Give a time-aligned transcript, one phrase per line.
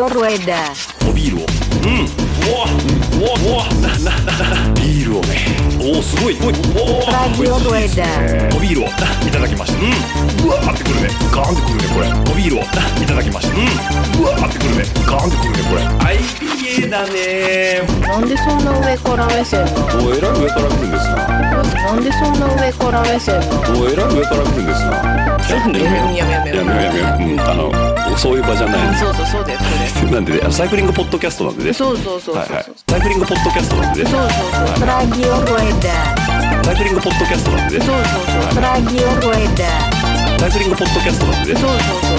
[0.00, 0.08] オ
[0.46, 0.72] だ
[1.06, 1.46] おビールを
[1.84, 2.64] うんうわ
[3.12, 5.44] うわうわなななビールをね
[5.78, 17.82] おおすごいおいお Radio おおビールをいただきましたうんうわーってくるねガーンってくるねこれおビールをいただきましたうんうわーってくるねガーンってくるねこれはい IPA だね。
[18.00, 20.06] なんでそんな上から目線なの？
[20.08, 21.16] おえらい上から来るんですな。
[21.28, 23.80] なんでそんな上から目線なの？
[23.80, 25.38] おえらい上から来るんですな。
[25.46, 26.16] ちょっとねやめよう。
[26.16, 26.64] やめようやめよう。
[26.64, 31.72] やめようやめよううんあのそういう場じゃないそうそうそうだよそうだよ なんでサイクリングポッドキャストなんでね。
[31.72, 32.64] そうそうそうそうはいはい。
[32.88, 34.10] サイクリングポッドキャストなんでね。
[34.10, 34.30] そうそう
[34.78, 36.64] そう Radio Rueda.
[36.64, 37.84] サイクリングポッドキャストなんでね。
[37.84, 38.62] そうそうそう。
[38.62, 40.40] Radio Rueda.
[40.40, 41.60] サイクリングポッドキャストなんでね。
[41.60, 41.78] そうそう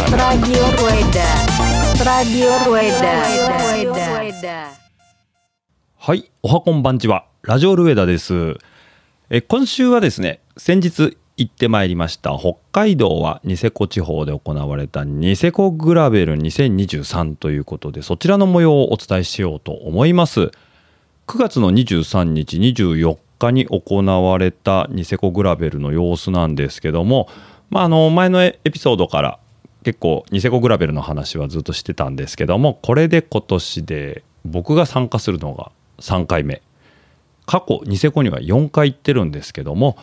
[0.09, 0.19] そう。
[0.19, 1.84] Radio Rueda.
[2.03, 3.13] Radio Rueda.
[5.95, 7.25] はい、おはこんばんちは。
[7.41, 8.55] ラジオルエダです。
[9.29, 20.51] え今週はですね、先日行ってまいりました北海道はニセコ地方で行われたニセコグラベル2023ということで、そちらの模様をお伝えしようと思います。
[21.27, 27.29] 9月の23日、24日に行われたニセコグラベルの様子なんですけども、
[27.69, 29.39] まあ、あの前のエピソードから
[29.85, 36.63] 結構ニセコグラベルの話はずっとしてたんですけどもこれで今年で僕が参加するのが3回目。
[37.45, 39.95] 過去ニセコには4回行ってるんですけども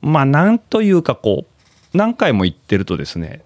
[0.00, 3.42] まあなんというかこう何回も行ってるとですね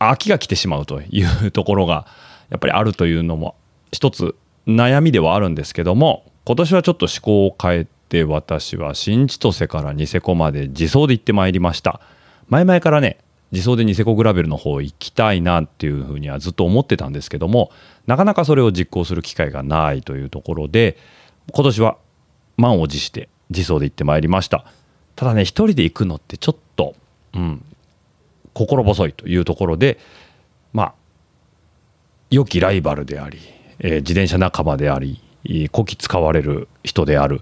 [0.00, 2.08] 飽きが来てしまうというところが
[2.50, 3.54] やっぱりあるというのも
[3.92, 4.34] 一つ
[4.66, 12.00] 悩みではあるんですけども今年はちょっと思考を変えて私は新千歳からニセコまで自走で行ってまいりました。
[12.48, 13.18] 前々からね
[13.54, 17.70] 自走でニセコグラベルの方行きたいなっていうふうにはずっと思ってたんですけども
[18.06, 20.98] なかなかそれを実行する機会がないというところで
[21.52, 21.96] 今年は
[22.56, 24.66] 満を持して自走で行ってまいりました。
[25.16, 26.94] ただね一人で行くのってちょっと
[27.34, 27.64] うん
[28.52, 29.98] 心細いというところで
[30.72, 30.94] まあ
[32.30, 33.38] 良きライバルであり、
[33.78, 35.20] えー自転車仲間であり
[35.70, 37.40] こき使われる人である、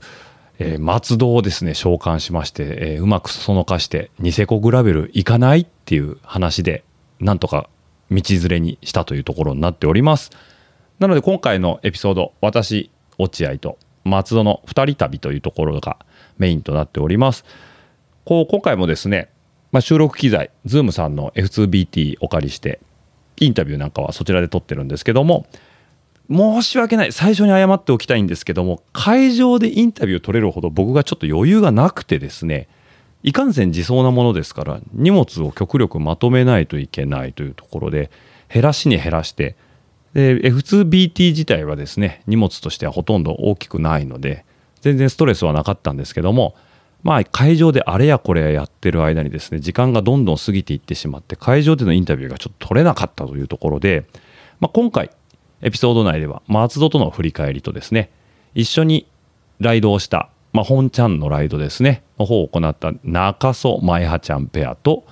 [0.58, 6.84] えー松戸をですね召喚しまして、えーうまくそのかしてニセコグラベル行かないっっていう話で
[7.20, 7.68] なんとか
[8.10, 10.30] 道連れにしたというところになっております。
[10.98, 15.98] なので今回のエピソード私落合と松戸の2人旅というところが
[16.38, 17.44] メインとなっております。
[18.24, 19.30] こう今回もですね、
[19.72, 22.80] まあ、収録機材 Zoom さんの F2BT お借りして
[23.40, 25.46] インタビューなんかはそちらで撮ってるんですけども
[26.30, 32.68] 申し訳ない最初に謝っておきたいんですけども会場でインタビュー取れるほど僕がちょっと余裕がなくてですね
[33.22, 38.10] いかんせん自走なものですから荷物を極力まとめないといけないというところで
[38.52, 39.56] 減らしに減らして
[40.12, 44.44] で F2BT 自体はですね荷物としてはほとんど大きくないので
[44.80, 46.54] 全然ストレスはなかったんですけども
[47.02, 54.04] まあ会場であれやこれややってる間にですね時間がどんどん過ぎていってしまって会場でのインタビューがちょっと取れなかったというところで、
[54.60, 55.10] まあ、今回
[55.62, 58.10] エピソード内では松戸との振り返りとですね
[58.54, 59.06] 一緒に
[59.60, 62.02] ライドをした、まあ、本ちゃんのライドですね。
[62.18, 65.04] の方を行った中曽前葉ちゃんペアと、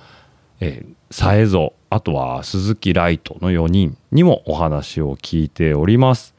[0.59, 6.35] えー、佐江蔵あとは鈴木ライトの4人にもお話を聞いております。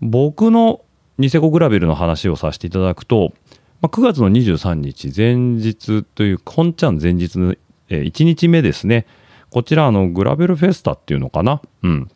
[0.00, 0.80] 僕の
[1.18, 3.34] ニセコグラベルの話をさせていただくと、
[3.82, 7.54] まあ、9月の23日前日という本ちゃん前日の、
[7.88, 9.06] えー1日目ですね。
[9.50, 11.60] こちらあのグラベルフェスタっていうのかな？
[11.82, 12.10] うん。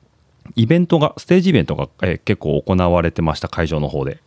[0.54, 4.20] イベントがステージイベントが、えー結構行われてました会場の方で。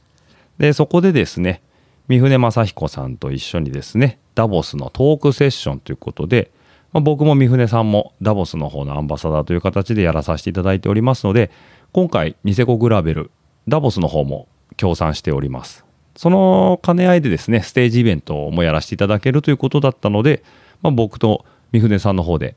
[0.60, 1.62] でそこでですね
[2.08, 6.52] 三船正彦さんと一緒にですねダボスのトークセッションということで、
[6.94, 11.52] まあ、僕も三船さんもダボスの方のアンバサダーという形でやらさせていただいておりますので
[11.92, 13.32] 今回ニセコグラベル
[13.68, 14.48] ダボスの方も
[14.78, 15.86] 協賛しております。
[16.16, 20.44] その兼ね合いでですねステージイベントもやらせていただけるということだったので、
[20.82, 22.56] まあ、僕と三船さんの方で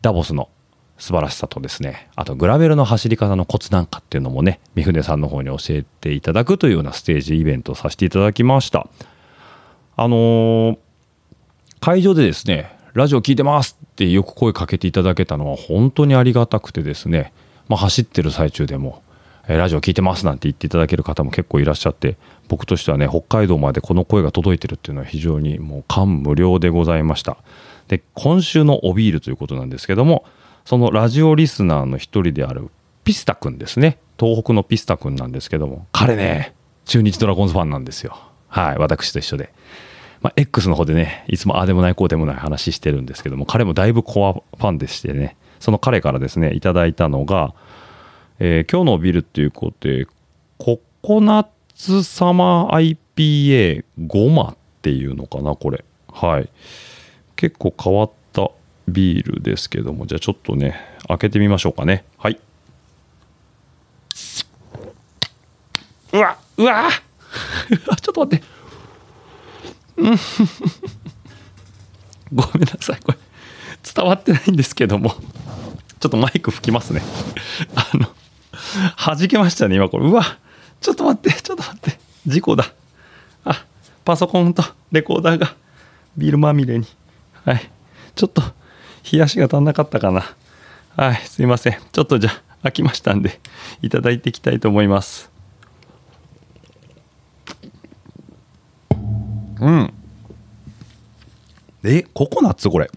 [0.00, 0.48] ダボスの
[1.02, 8.86] 素晴らしさとですねあとグラベルの走り方のコツなんかっていうのもね三船さんの方に教えていただくというようなステージイベントをさせていただきました。
[9.96, 10.78] あのー
[11.80, 17.32] 会場でですねラジオ聞いてますってよく声かけていただけたのは本当にありがたくてですね、
[17.66, 19.02] まあ、走ってる最中でも
[19.48, 27.36] ラジオ聞いてますなんて言っていただける方も結構いらっしゃって僕としてはね北海道までこの声が届いてるっていうのは非常にもう感無量でございました。
[27.88, 30.24] で今週のおビールということなんですけども
[30.64, 32.70] そのラジオリスナーの一人である
[33.04, 33.98] ピスタ君ですね。
[34.18, 35.86] 東北のピスタ君なんですけども。
[35.92, 36.54] 彼ね
[36.84, 38.16] 中日ドラゴンズファンなんですよ。
[38.48, 39.52] はい私と一緒で。
[40.20, 45.36] まあ、X の方でねいつもああでもないこうでもない話してるんですけども彼もだいぶコアファンでしてね。
[45.58, 47.54] その彼からですねいただいたのが、
[48.38, 50.06] えー今日のビルっていうことで
[50.58, 55.84] ココナッツサマー IPA ゴマっていうのかなこれ。
[56.12, 56.48] はい。
[57.34, 58.21] 結構変わった
[58.88, 62.04] ビールですけどもじゃあちょっとね開けてみましょうかね。
[62.18, 62.40] はい。
[66.12, 66.90] うわうわ。
[67.70, 68.44] ちょっと待って。
[69.96, 70.18] う ん
[72.34, 73.00] ごめんなさい。
[73.02, 73.18] これ
[73.94, 75.14] 伝わってないんですけども。
[76.00, 77.00] ちょっとマイク吹きますね。
[77.76, 78.08] あの
[78.96, 80.06] 弾けましたね今これ。
[80.06, 80.38] うわ
[80.80, 81.98] ちょっと待ってちょっと待って。
[82.26, 82.72] 事故だ。
[83.44, 83.64] あ
[84.04, 85.54] パソコンとレコーダーが
[86.16, 86.86] ビールまみれに。
[87.44, 87.70] はい。
[88.14, 88.42] ちょっと
[89.10, 90.34] 冷やしが足んなかったかな。
[90.96, 91.78] はいすいません。
[91.92, 93.40] ちょっとじゃあ開きましたんで
[93.80, 95.30] いただいていきたいと思います。
[99.60, 99.92] うん。
[101.84, 102.68] えココナッツ？
[102.68, 102.90] これ。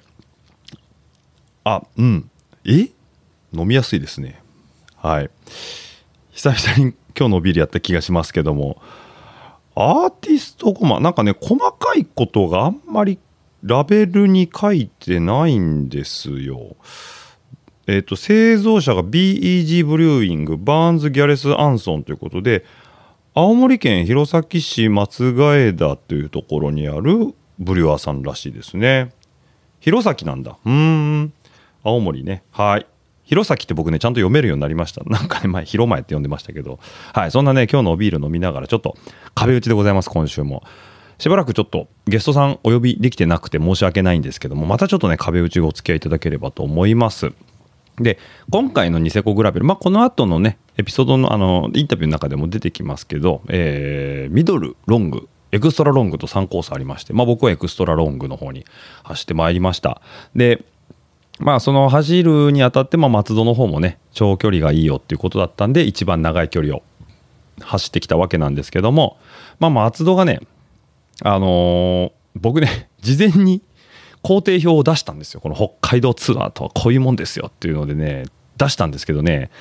[1.64, 2.30] あうん。
[2.66, 2.90] え？
[3.54, 4.42] 飲みやすいですね。
[4.98, 5.30] はい。
[6.32, 8.82] 久々に今日のビールやった気がしますけども。
[9.78, 13.20] アーティストコマなんかね細かいことがあんまり
[13.66, 16.76] ラベルに書いてないんですよ。
[17.88, 22.64] えっ、と製造者が BEG ブリューイングバーンズ・ギャレス・アンソンということで
[23.34, 29.12] 青森県弘前市松ヶ枝というところにあるブリュワーさんらしいですね。
[29.80, 30.58] 弘前なんだ。
[30.64, 31.34] うん。
[31.84, 32.44] 青森ね。
[32.52, 32.86] はい。
[33.24, 35.04] 弘前って僕ねちゃんと読めるようになりました。
[35.06, 36.80] なんかね前広前って呼んでましたけど。
[37.14, 37.32] はい。
[37.32, 38.96] そんなね今日のおビール飲みながらちょっと
[39.34, 40.64] 壁打ちでございます今週も。
[41.18, 47.32] しばらくちょっとゲストさんお呼びできてなくて申し訳ないんですけどもまたちょっとね壁打ちをお付き合いいただければと思います。
[47.98, 48.20] で
[48.50, 58.66] 今回のニセコグラベル、まあ、この後のねエピソードのあのインタビューの中でも出てきますけど、えーミドルロングエクストラロングと3コースありまして、まあ、僕はエクストラロングの方に
[59.04, 60.02] 走ってまいりました。
[60.36, 60.66] で
[61.40, 66.84] まあその走るにあたって、まあ、松戸の方もね長距離がいいよっていうことだったんで一番長い距離を
[67.62, 69.18] 走ってきたわけなんですけども、
[69.60, 70.42] まあ、松戸がね
[71.22, 73.62] あのー僕ね 事前に
[74.22, 75.40] 工程表を出したんですよ。
[75.40, 78.26] この北海道ツアーとはこういうもんですよっていうのでね
[78.58, 79.52] 出したんですけどね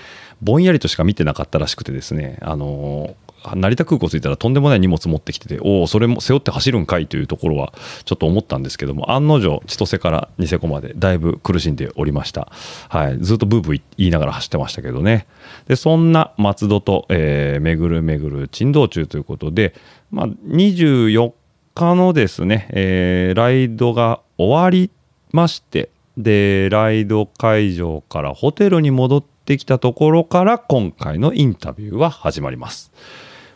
[0.42, 3.24] ぼんやりとしか見てなかったらしくてですねあのー
[3.56, 7.74] 成田空港着いたらとんでもない荷物持ってきてておおそれも背負って走るんかいというところは
[8.06, 12.50] ちょっと思ったんですけども案の定千歳からニセコまでだいぶ苦しんでおりました、
[12.88, 15.26] はい、ずっとブーブー言いながら走ってましたけどね。
[15.68, 19.74] でそんな松戸と、えー、巡る巡る珍道中ということで、
[20.10, 21.34] まあ、24日
[21.76, 24.92] のですね、えーライドが終わり
[25.32, 32.92] ましてでライド会場からホテルに戻ってきたところから今回のインタビューは始まります。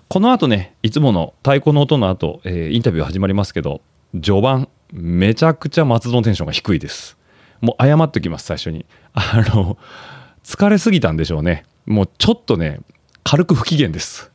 [0.09, 3.83] この後ねいつもの太鼓の音の後、えーインタビュー始まりますけど
[4.21, 7.17] 序盤めちゃくちゃ松戸のテンションが低いです。
[7.61, 8.85] もう謝っときます最初に。
[9.13, 9.79] あの
[10.43, 11.65] 疲れすぎたんでしょうね。
[11.87, 12.81] もうちょっとね
[13.23, 14.33] 軽く不機嫌です。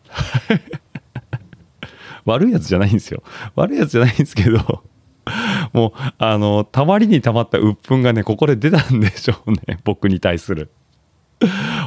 [2.26, 3.24] 悪いやつじゃないんですよ。
[3.56, 4.84] 悪いやつじゃないんですけど
[5.74, 10.72] もうあのたまりにたまった鬱憤がねここで出たんでしょうね 僕に対する。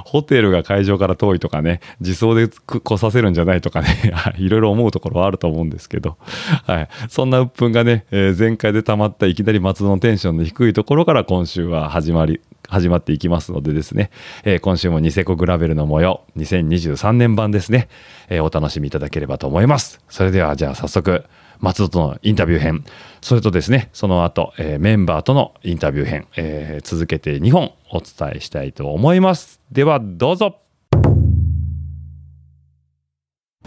[0.05, 3.89] ホテルが会場から遠いとかね自走で来させるんじゃないとかね
[4.37, 6.19] いろいろ思うところはあると思うんですけど、
[6.67, 14.11] はい、そんな鬱憤がね、えー前回でたまったいきなり松戸のテンションの低いところから今週は始まり始まっていきますのでですね、
[14.45, 17.89] えー今週もニセコグラベルの模様2023年版ですね、
[18.29, 20.01] えーお楽しみいただければと思います。
[20.09, 21.25] それではじゃあ早速
[21.61, 22.85] 松戸とのインタビュー編。
[23.23, 29.61] それとですねその後、えーメンバーとのインタビュー編、えー続けて2本お伝えしたいと思います。
[29.71, 30.59] ではどうぞ。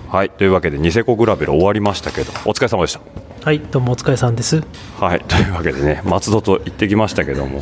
[0.07, 3.01] はいというわけでニセコグラベル終わりましたけどお疲れ様でした。
[3.45, 4.63] はい、どうもお疲れさんです。
[5.00, 7.62] はいというわけでね松戸と行ってきましたけども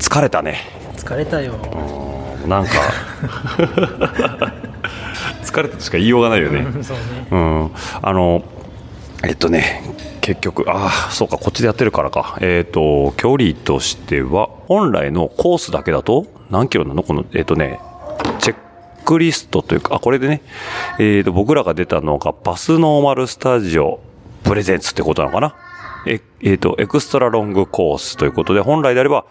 [0.00, 0.58] 疲れたね。
[0.96, 1.52] 疲れたよ。
[2.48, 2.70] なんか。
[5.44, 6.66] 疲れたとしか言いようがないよね。
[6.82, 7.02] そうね。
[7.30, 7.70] うん、
[8.02, 8.42] あの
[9.22, 9.82] えっとね
[10.20, 12.38] 結局ああそうかこっちでやってるからか。
[12.40, 17.02] えっ、と距離としては本来のコースだけだと何キロなの？
[17.02, 17.78] このえっ、とね
[18.38, 18.56] チェッ
[19.04, 20.40] クリストというかあこれでね。
[20.98, 24.00] えっ、と僕らが出たのがパスノーマルスタジオ
[24.44, 25.54] プレゼンツってことなのかな？
[26.06, 29.26] ええっ、とエクストラロングコースということで本来であれば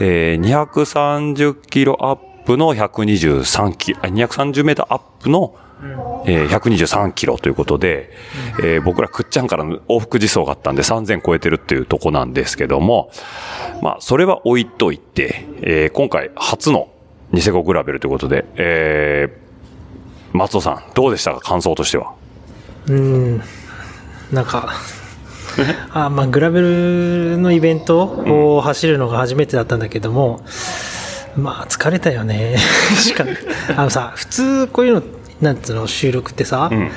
[0.00, 5.56] えー230キロアップの123キロ、あ230メーターアップの、
[6.26, 8.10] えー123キロということで、
[8.62, 13.10] えー僕らくっちゃんからの往復自走があったんで3000超えてるっていうとこなんですけども、
[13.82, 16.88] まあ、それは置いといて、えー今回初の
[17.32, 19.44] ニセコグラベルということで、えー
[20.36, 21.40] 松尾さん、どうでしたか？
[21.40, 22.12] 感想としては。
[22.88, 23.40] うん、
[24.32, 24.72] なんか、
[25.92, 30.40] あまあ、グラベルのイベントを走るのが初めてだったんだけども、
[31.36, 32.56] まあ、疲れたよね。
[32.96, 33.24] しか
[33.76, 35.02] あのさ、普通こういうの、
[35.40, 36.90] なんつうの、収録ってさ、ん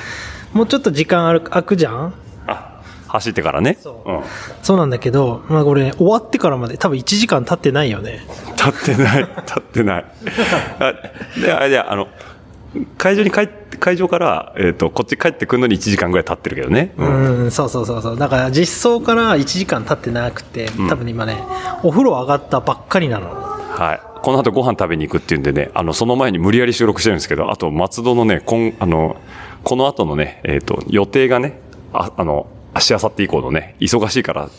[0.52, 2.14] もうちょっと時間ある空くじゃん？
[2.46, 3.78] あ、走ってからね。
[3.82, 4.20] そううん。
[4.62, 8.24] そうなんだけど、まあこれ終わってからまで多分1時間経ってないよね。
[8.56, 10.04] 立ってない、立ってない。
[10.80, 10.92] あ
[11.40, 12.08] で、あれで、あの、
[12.96, 13.48] 会場に帰
[13.78, 16.92] 会場から、えっ、と、こっち帰ってくるのに1時間ぐらい経ってるけどね。
[16.96, 17.06] うう
[17.44, 18.18] んん、そうそうそうそう。
[18.18, 21.42] だから実装から1時間経ってなくて、多分今ね、
[21.82, 23.30] お風呂上がったばっかりなの。
[23.30, 24.00] はい。
[24.22, 29.16] この後ご飯食べに行くっていうんでね、あの、その前に無理やり収録してるんですけど、あと、松戸のね、こん、あの、
[29.62, 31.60] この後のね、えっ、と、予定がね、
[31.92, 34.50] ああの、明日、明後日以降のね、忙しいから、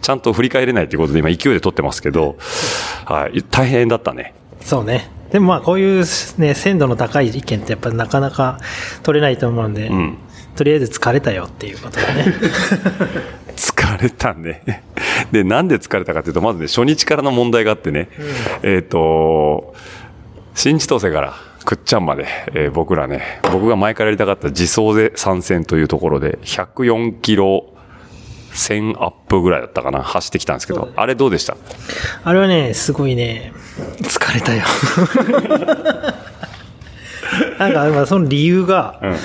[0.00, 2.36] ちゃんと振り返れないということで今勢いで撮ってますけど、
[3.04, 3.42] はい。
[3.42, 4.34] 大変だったね。
[4.60, 5.10] そうね。
[5.30, 6.04] でもまあこういう
[6.38, 8.58] ね、鮮度の高い意見ってやっぱなかなか
[9.02, 10.18] 取れないと思うんで、ん
[10.56, 12.34] とりあえず疲れたよっていうことでね。
[13.56, 14.84] 疲れたね。
[15.32, 18.08] で、なんで疲れたかというと、まずね、初日からの問題があってね、
[18.62, 19.74] えっ、と、
[20.54, 27.66] 新千歳からくっちゃんまで、えー僕らね、僕が前からやりたかった自走で参戦というところで、104キロ、
[28.58, 31.56] 1000アップぐらいだったかな、走ってきたんですけど、あれどうでした？
[32.24, 33.52] あれはね、すごいね、
[34.02, 34.62] 疲れたよ。
[37.58, 39.10] なんか、まあその理由が、うん。
[39.10, 39.18] やっ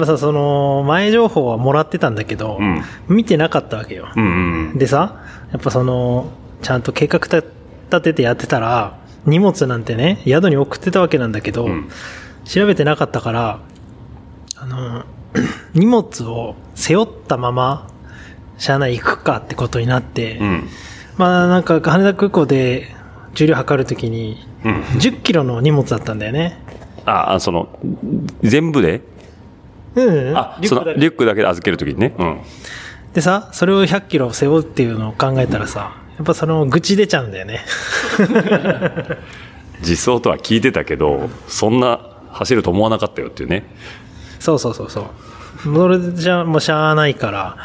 [0.00, 4.08] ぱさ、その、前情報はもらってたんだけど、ん見てなかったわけよ。
[4.14, 4.78] うんうん。
[4.78, 6.30] でさ、やっぱその、
[6.62, 7.42] ちゃんと計画立
[8.02, 11.88] ててやってたら、荷物なんてね、宿に送ってたわけなんだけど、ん
[12.44, 13.60] 調べてなかったから、
[14.56, 15.04] あの、
[15.74, 17.88] 荷物を背負ったまま、
[18.58, 20.68] 車内行くかってことになって、うん。
[21.16, 22.94] まあなんか羽田空港で
[23.34, 24.80] 重量測るときに、うん。
[24.98, 26.58] 10キロの荷物だったんだよね。
[27.04, 27.68] あ、あその、
[28.42, 29.02] 全部で？
[29.94, 30.36] うん、うん。
[30.36, 32.14] あ、リュックだけそのリュックだけで預けるときにね。
[32.18, 32.40] うん。
[33.14, 37.64] でさ、それを100キロ背負うっていうのを考えたらさ、やっぱその愚痴出ちゃうんだよね。
[39.82, 43.64] 実装とは聞いてたけど、そんな走ると思わなかったよっていうね。
[44.38, 45.06] そうそうそうそう。
[45.74, 47.56] それじゃもうしゃあないから。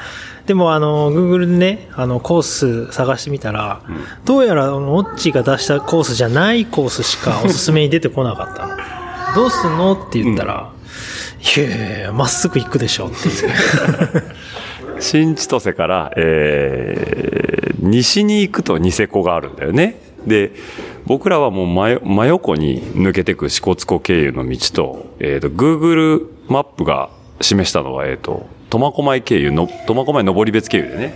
[0.51, 3.84] でもあの、Google でね、あの、コース探してみたら、
[4.25, 8.75] どうやらあの、オッチが出したコースじゃないコースしかおすすめに出てこなかったの。
[9.34, 10.74] どうすんのって言ったら、
[11.55, 13.53] いやいやいや、まっすぐ行くでしょっていう。
[15.00, 17.41] 新千歳から、えー
[17.81, 20.00] 西に行くとニセコがあるんだよね。
[20.27, 20.51] で、
[21.05, 27.10] 僕らはもう真真横に抜けていく支笏湖経由の道と、えっ、と、Google マップが
[27.41, 31.13] 示したのは、えっ、と、苫小牧経由の、苫小牧登別経由でね。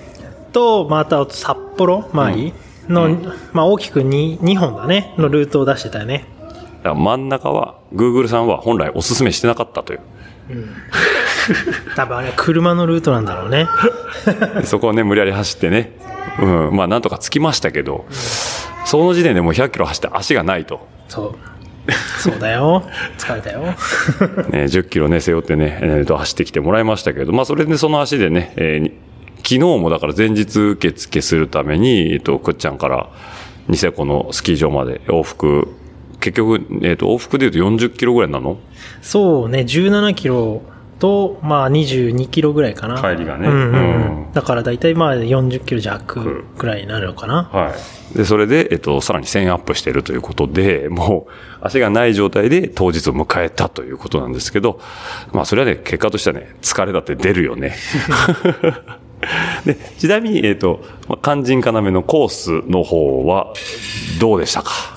[0.52, 2.54] と、また札幌周り
[2.90, 3.10] の、
[3.54, 6.26] まあ大きく 2, 2本だね、のルートを出してたよね。
[6.84, 10.02] だから真ん中は、Google さんは本来お勧めしてなかったという。
[11.96, 13.68] 多分あれは車のルートなんだろうね。
[14.56, 15.94] で そこをね、無理やり走ってね、
[16.40, 18.06] うん、まあなんとか着きましたけど、
[18.86, 20.86] その時点でもう100キロ走って足がないと。
[21.08, 21.55] そう。
[22.20, 22.84] そうだよ。
[23.18, 23.62] 疲れたよ。
[24.50, 28.92] ね、10キロね、背負ってね、えーと走ってきてもらいましたけど、まあそれでその足でね、えーに
[29.46, 33.10] 昨日もだから前日受付するために、えっ、と、くっちゃんから
[33.68, 35.68] ニセコのスキー場まで往復、
[36.20, 38.58] 結局、えっ、と、往復で言うと40キロぐらいなの？
[39.04, 40.63] そうね、17キロ
[41.00, 43.02] と、まあ22キロぐらいかな。
[43.02, 47.44] 帰りがねうんうんうんうんだから大体まあ40キロ弱ぐらいになるのかな。
[47.44, 47.74] は
[48.14, 48.18] い。
[48.18, 54.82] で、それで、えっ、と、さらに1000アップしてるということで、もう足がない状態で当日を迎えたということなんですけど、
[55.32, 57.75] まあそれはね、結果としてはね、疲れだって出るよね。
[59.66, 63.54] で、ちなみに、えっ、と、まあ肝心要のコースの方は、
[64.20, 64.95] どうでしたか？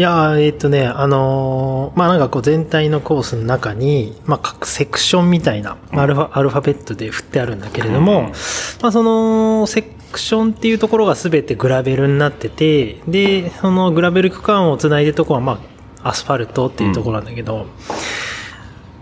[0.00, 8.32] いやーえっとね、あのーまあなんかこう全体のコースの中に、まあ各セクションみたいな、アルファ、アルファベットで振ってあるんだけれども、
[8.80, 15.60] まあそのセクションっていうところが全てグラベルになってて、で、そのグラベル区間をつないでるところはま
[16.02, 17.66] あアスファルトっていうところなんだけど、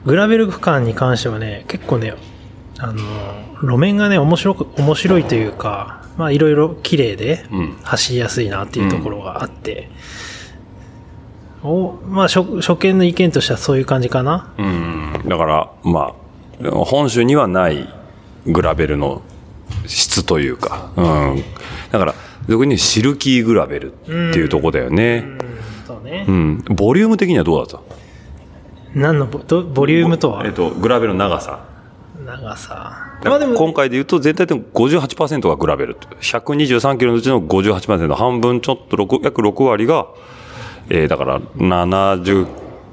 [0.04, 2.12] グラベル区間に関してはね、結構ね、
[2.78, 7.78] あのー路面がね、面白く、面白いというか、まあいろいろ綺麗でうん。
[7.84, 9.90] 走りやすいなっていうところがあって、
[11.62, 14.52] おまあ初、初見の意見としてはそういう感じかな。
[14.58, 15.22] うん。
[15.26, 16.14] だから、ま
[16.62, 17.88] あ、本州にはない
[18.46, 19.22] グラベルの
[19.86, 21.42] 質というか、うん。
[21.90, 22.14] だから、
[22.48, 25.24] 俗にシルキーグラベルっていうとこだよね。
[25.86, 26.32] そうねう。
[26.32, 26.64] ん。
[26.70, 27.80] ボリューム的にはどうだった？
[28.94, 30.46] 何のボどボリュームとは？
[30.46, 31.64] えっと、グラベルの長さ。
[32.24, 33.04] 長さ。
[33.24, 35.96] まあ、今回で言うと全体で58%がグラベル。
[36.20, 40.06] 123キロのうちの58%、半分ちょっと6、約6割が、
[40.90, 42.46] えーだから70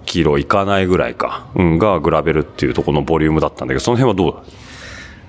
[0.05, 4.51] キロいかないぐらいか、うん、がグラベルっていうところのボリュームだったんだけど、その辺はどうだ？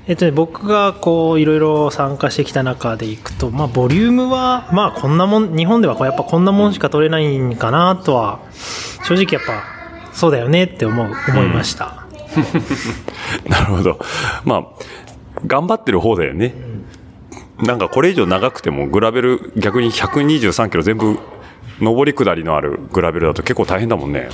[0.09, 8.39] えっとね、僕がこう、いろいろ参加してきた中でいくと、まあ、ボリュームは、まあ、こんなもん、日本ではこうやっぱこんなもんしか取れないんかなとは、
[9.03, 9.65] 正直やっぱ、
[10.13, 12.07] そうだよねって思う、思いました。
[13.51, 13.99] なるほど。
[14.45, 14.65] まあ、
[15.45, 16.55] 頑張ってる方だよね。
[17.59, 21.19] なんかこれ以上長くてもグラベル逆に123キロ全部
[21.81, 24.29] 上り下りのあるグラベルだと結構大変だもんね。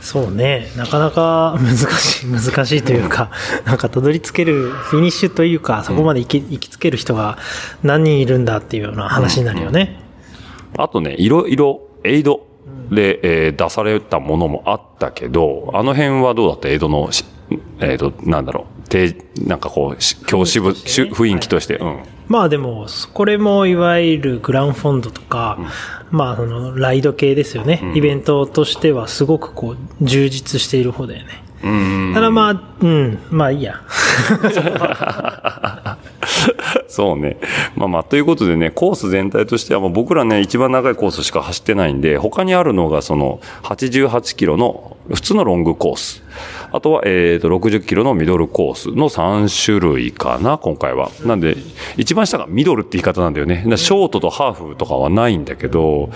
[0.00, 3.30] そうね、なかなか 難しい、難しいというか、
[3.64, 7.38] なんかたどり着けるフィニッシュというか、そこまで行き,、行きつける人が
[7.82, 10.00] 何人いるんだっていうような話になるよね。
[10.76, 12.46] あとね、いろいろエイド
[12.90, 16.68] で、えー出されたものもあったけど、あの辺はどうだった？
[16.68, 17.24] エイドのし、
[17.80, 21.98] えっ、と、なんだろう、てなんかこう、し教師部、し雰囲気として、うん。
[22.28, 25.58] まあでも、これもいわゆるグランフォンドとか、
[26.10, 31.42] まあそのライド系ですよね、イベントとしてはすごくこう充実している方だよね。
[31.64, 32.12] うん。
[32.14, 33.80] ただまあ、うん、まあいいや。
[36.88, 37.36] そうね。
[37.76, 46.22] まあまあ、ということでね、コース全体としては、僕らね、一番長いコースしか走ってないんで、他にあるのがその、88キロの普通のロングコース。
[46.70, 51.10] あとは、えっ、と、60キロのミドルコースの3種類かな、今回は。
[51.24, 51.56] なんで、
[51.96, 53.64] 一番下がミドルって言い方なんだよね。
[53.76, 56.10] ショートとハーフとかはないんだけど、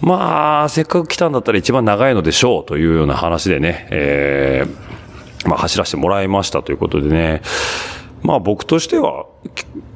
[0.00, 4.88] まあ、せっかく来たんだったら一番長いのでしょうというような話でね、えー
[5.48, 7.42] まあ、走らせてもらいましたということでね、
[8.22, 9.26] まあ僕としては、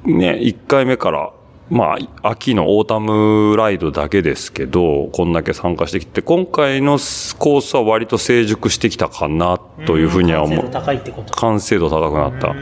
[0.04, 1.32] ね、1回目から、
[1.70, 6.98] まあ、秋のオータムライドだけですけど、こんだけ参加してきて、今回の
[7.38, 10.70] コースは割と成熟してきたかな、というふうには思う。
[10.70, 11.32] 高いってこと。
[11.34, 12.54] 完成度高くなった。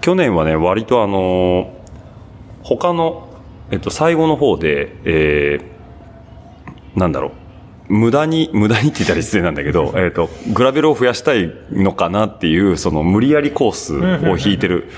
[0.00, 1.80] 去年はね、割とあのー
[2.62, 3.28] 他の、
[3.70, 7.32] えっと、最後の方で、えー、なんだろう。
[7.90, 14.88] 無駄に、無駄にって言ったら失礼なんだけど、えっと、グラベルを増やしたいのかなっていう、その無理やりコースを引いてる。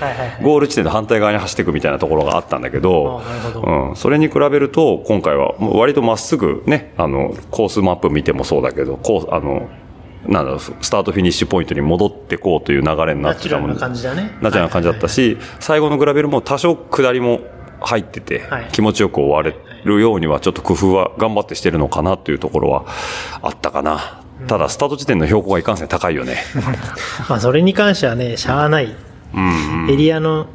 [0.43, 3.23] ゴール地点の反対側に走っていくみたいなところがあったんだけど
[3.55, 9.69] うん、それに比べると、今回は割とまっすぐね、あの、コースマップ見てもそうだけど、コース、あの、
[10.27, 13.71] なんだろう、スタートフィニッシュポイントに戻ってこうという流れになナってたもん。
[13.71, 14.37] チュラルな感じだね。
[14.39, 17.41] ナチュラルな感じだったし、最後のグラベルも多少下りも
[17.83, 22.85] 入っててはい、気持ちよく終われるようにはちょっと工夫は頑張ってしてるのかなというところは
[23.41, 24.21] あったかな。
[24.47, 26.37] ただ、スタート地点の標高がいかんせん高いよね。
[27.29, 28.95] まあそれに関してはね、しゃあない。
[29.35, 29.89] うんうん。
[29.89, 30.47] エリアの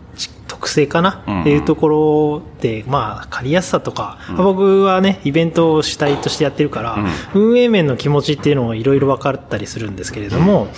[0.49, 6.99] 特性かな、んっていうところで、まあ、借りやすさとか、僕はね、イベントを主体としてやってるから、
[7.35, 10.69] 運営面の気持ちっていうのもいろいろ分かったりするんですけれども、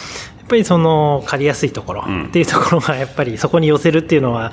[0.50, 4.52] ぱりその借りやすいところっていうところがやっぱりそこに寄せるっていうのは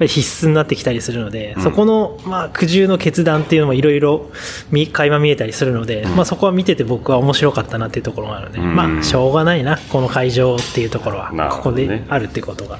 [0.00, 4.30] 必須になってきたりするので、そこのまあ苦渋の決断っていうのもいろいろ
[4.70, 8.74] 見垣間見えたりするので、まあそこは見てて僕は面白かったなっていうところがあるので、ん。
[8.74, 12.78] まあしょうがないな、この会場っていうところは、ここであるってことが。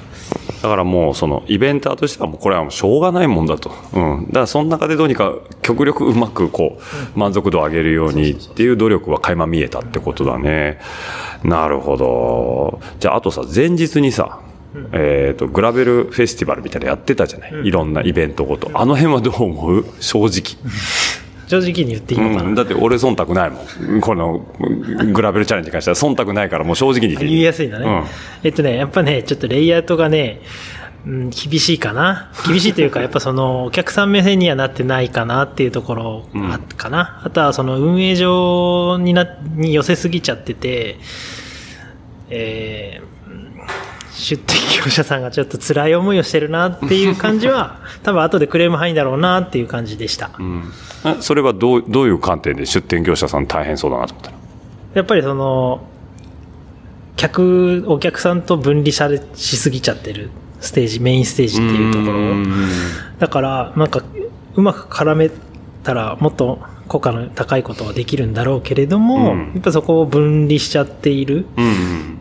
[0.65, 3.71] だからもうそのイベンターとしてはもうこれはもうしょうがないもんだと。
[3.93, 4.25] うん。
[4.25, 6.79] だからその中でどうにか極力うまくこ
[7.15, 10.79] う満足度を上げるようにっていう努力は垣間見えたってことだね。
[11.43, 12.79] なるほど。
[12.99, 14.39] じゃああとさ、前日にさ、
[14.91, 18.71] えっ、と、グラベルフェスティバルみたいなのやってたじゃない、いろんなイベントごと。
[18.73, 19.85] あの辺はどう思う？
[19.99, 20.57] 正直。
[21.47, 23.63] 正直に言っていいのかな、うん、だって俺忖度ないも
[23.97, 24.01] ん。
[24.01, 24.45] この
[25.13, 28.03] グラベルチャレンジに関しては忖度ないからもう正直に言っていい言いやすいんだね、
[28.43, 30.41] えっとね、やっぱね、ちょっとレイアウトがね、
[31.05, 32.31] うん、厳しいかな。
[32.47, 37.21] 厳しいというか、やっぱその、お客さん目線にはなってないかなっていうところあったかな。
[37.23, 40.97] あとはその、運営上にな、に寄せすぎちゃってて、
[42.29, 43.14] えー
[44.15, 50.31] 出店業者さんがちょっと辛い思いをしてるなっていう感じは、 多分後でクレーム入んだろうなっていう感じでした。
[50.39, 50.63] うん。
[51.05, 54.37] えそれはどう、どういう観点で出店業者さん大変そうだなと思ったの？
[54.95, 55.81] やっぱりその、
[57.17, 62.35] 客、お客さんと分離され、しすぎちゃってるステージ、メインステージっていうところを。
[63.19, 64.01] だから、なんか、
[64.55, 65.29] うまく絡め
[65.83, 72.17] たら、もっと効果の高いことはできるんだろうけれども、うんやっぱそこを分離しちゃっているうんうん。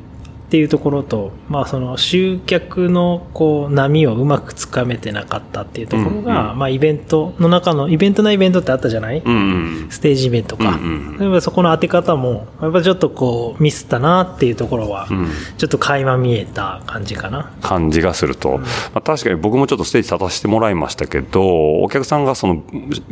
[0.55, 9.91] っていうところと、まあその集客のこう波をうまくつかめてなかったっていうところが、うんまあイベントの中の、イベントなイベントってあったじゃない、うんうん。
[9.91, 10.69] ステージイベントか。
[10.69, 17.53] うんうん例えばそこの当て方も、やっぱちょっとこうミスったなっていうところは、んちょっと垣間見えた感じかな。
[17.61, 18.65] 感じがすると、ま
[18.95, 22.63] あ、確かに僕もちょっとステージ立たせてもらいましたけど、お客さんがその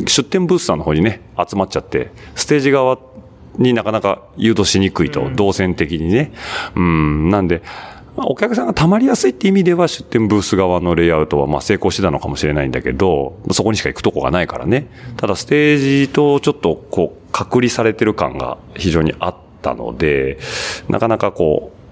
[0.07, 2.99] 出店ブースさんの方にね、集まっちゃって、ステージ側
[3.59, 6.33] になかなか誘導しにくいと、動線的にね。
[6.75, 7.63] うん、なんで、
[8.17, 14.89] まあお客さんが溜まりやすいって意味では出店ブース側のレイアウトはまあ成功してたのかもしれないんだけど、そこにしか行くとこがないからね。
[15.17, 20.39] ただステージとちょっとこう隔離されてる感が非常にあったので、
[20.89, 21.83] なかなかこう、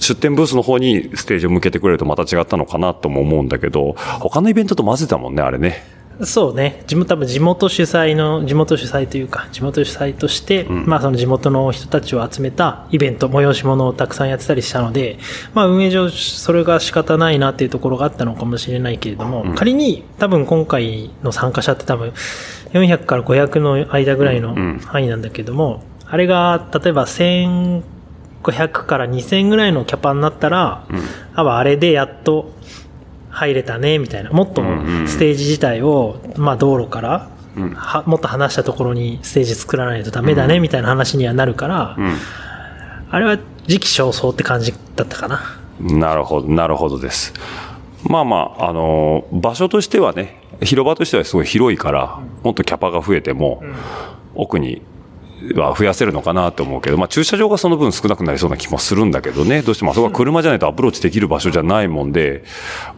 [0.00, 5.95] 出店ブースの方にステージを向けてくれるとまた違ったのかなとも思うんだけど、他のイベントと混ぜたもんね、あれね。
[6.22, 6.82] そうね。
[6.86, 15.18] 地元、多分地元主催の、地元主催というか、地元主催として、まあその地元の人たちを集めたイベント、催し物をたくさんやってたりしたので、
[15.52, 22.12] まあ運営上、それが仕方ないなっていうところがあったのかもしれないけれども、仮に多分今回の参加者って多分
[22.72, 24.78] 400から500の間ぐらいのん。
[24.78, 30.84] 範囲なんだけども、あれが例えば1500から2000ぐらいのキャパになったら、
[31.34, 32.52] 多分あれでやっと
[33.36, 34.62] 入れたねみたいなもっと
[35.06, 37.30] ステージ自体を、まあ、道路から、
[37.74, 41.96] はもっと離したところにステージ作らないとダメだねみたいな話にはなるから、
[43.10, 45.40] あれは時期尚早って感じだったかな。
[45.78, 47.34] なるほど、なるほどです。
[48.08, 53.62] まあまあ、あのー場所としてはね、広場としてはすごい広いから、もっとキャパが増えても、
[54.34, 54.82] 奥に
[55.54, 62.44] は増やせるのかなと思うけど、まあ駐車場がその分少なくなりそうな気もするんだけどね、どうしてもあそこは車じゃないとアプローチできる場所じゃないもんで、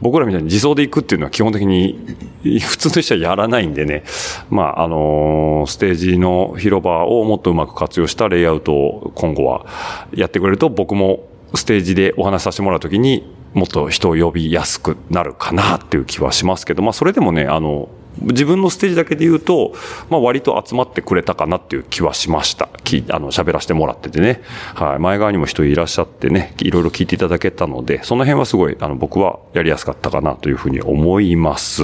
[0.01, 1.99] 僕らみたいに自走で行くっていうのは基本的に
[2.61, 4.05] 普通の人はやらないんでね、
[4.51, 9.67] まああのステージの広場をもっとうまく活用したレイアウトを今後は
[10.15, 11.21] やってくれると僕も
[11.55, 17.89] ステージでお話しさせてもらうときにもっと人を呼びやすくなるかなっていう気はしますけど、まあそれでもね、あの、
[18.23, 19.75] 自分のステージだけで言うと、
[20.11, 22.69] まあ割と集まってくれたかなっていう気はしました。
[22.85, 24.43] きあの、喋らせてもらっててね。
[24.75, 24.99] はい。
[24.99, 31.83] 前側にも人いらっしゃってね、いろいろ聞いていただけたので、その辺はすごい、あの、僕はやりやすかったかなというふうに思います。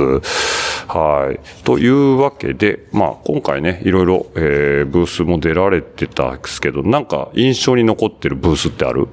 [0.89, 1.41] はい。
[1.65, 9.09] というわけで、まあ今回ね、いろいろ、えー、ブースも出られてたんですけど、なんか印象に残ってるブースってある？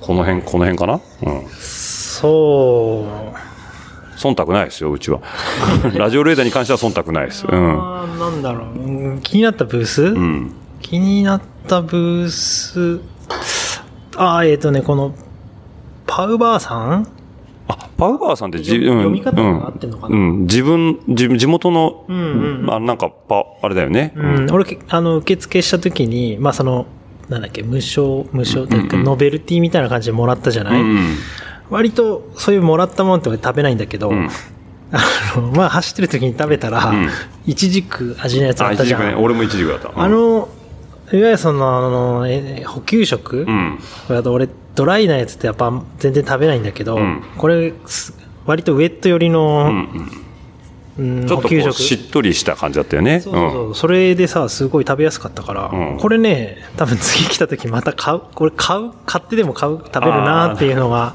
[0.00, 1.00] この辺、この辺かな？
[1.22, 1.48] うん。
[1.48, 3.47] そう。
[4.18, 5.20] 忖度ないですよ、うちは。
[5.94, 7.46] ラジオレーダーに関しては忖度ないです。
[7.48, 7.78] うん。
[8.18, 9.20] なんだろううん。
[9.22, 10.52] 気になったブース、うん。
[10.82, 13.00] 気になったブース、
[14.16, 15.14] あー、えっ、とね、この、
[16.06, 17.06] パウバーさん？
[17.68, 18.98] あ、パウバーさんってじ、読うん。
[18.98, 20.16] 読み方が合ってんのかな？
[20.16, 20.40] うん。
[20.42, 24.12] 自分、地地元の、んうんうんあなんか、パ、あれだよね。
[24.16, 26.86] うん、俺、けあの、受付した時に、まあ、その、
[27.28, 31.14] なんだっけ、無償、無償というか、ノベルティみたいな感じでもらったじゃない、うん。
[31.70, 34.28] 割と、そういうもらったものって俺食べないんだけど、ん
[34.92, 35.00] あ
[35.36, 37.08] の、まあ、走ってる時に食べたら、ん
[37.46, 39.00] いちじく味のやつああ、ったじゃん。
[39.00, 39.22] 一軸ね。
[39.22, 39.88] 俺も一軸だった。
[39.88, 40.48] うんあ、の、
[41.12, 43.78] いわゆるその、あの、え補給食、うん。
[44.24, 48.14] 俺、ドライなやつってやっぱ全然食べないんだけど、んこれ、す
[48.46, 49.72] 割とウェット寄りの、うん。
[50.02, 50.02] う
[51.24, 51.72] んちょっ。
[51.72, 53.20] しっとりした感じだったよね。
[53.20, 61.14] そうそうそう、それでさ、すごい食べやすかったから、うんこれね、多分次来た時また買う、これ買う、買ってでも買う、食べるなっていうのが、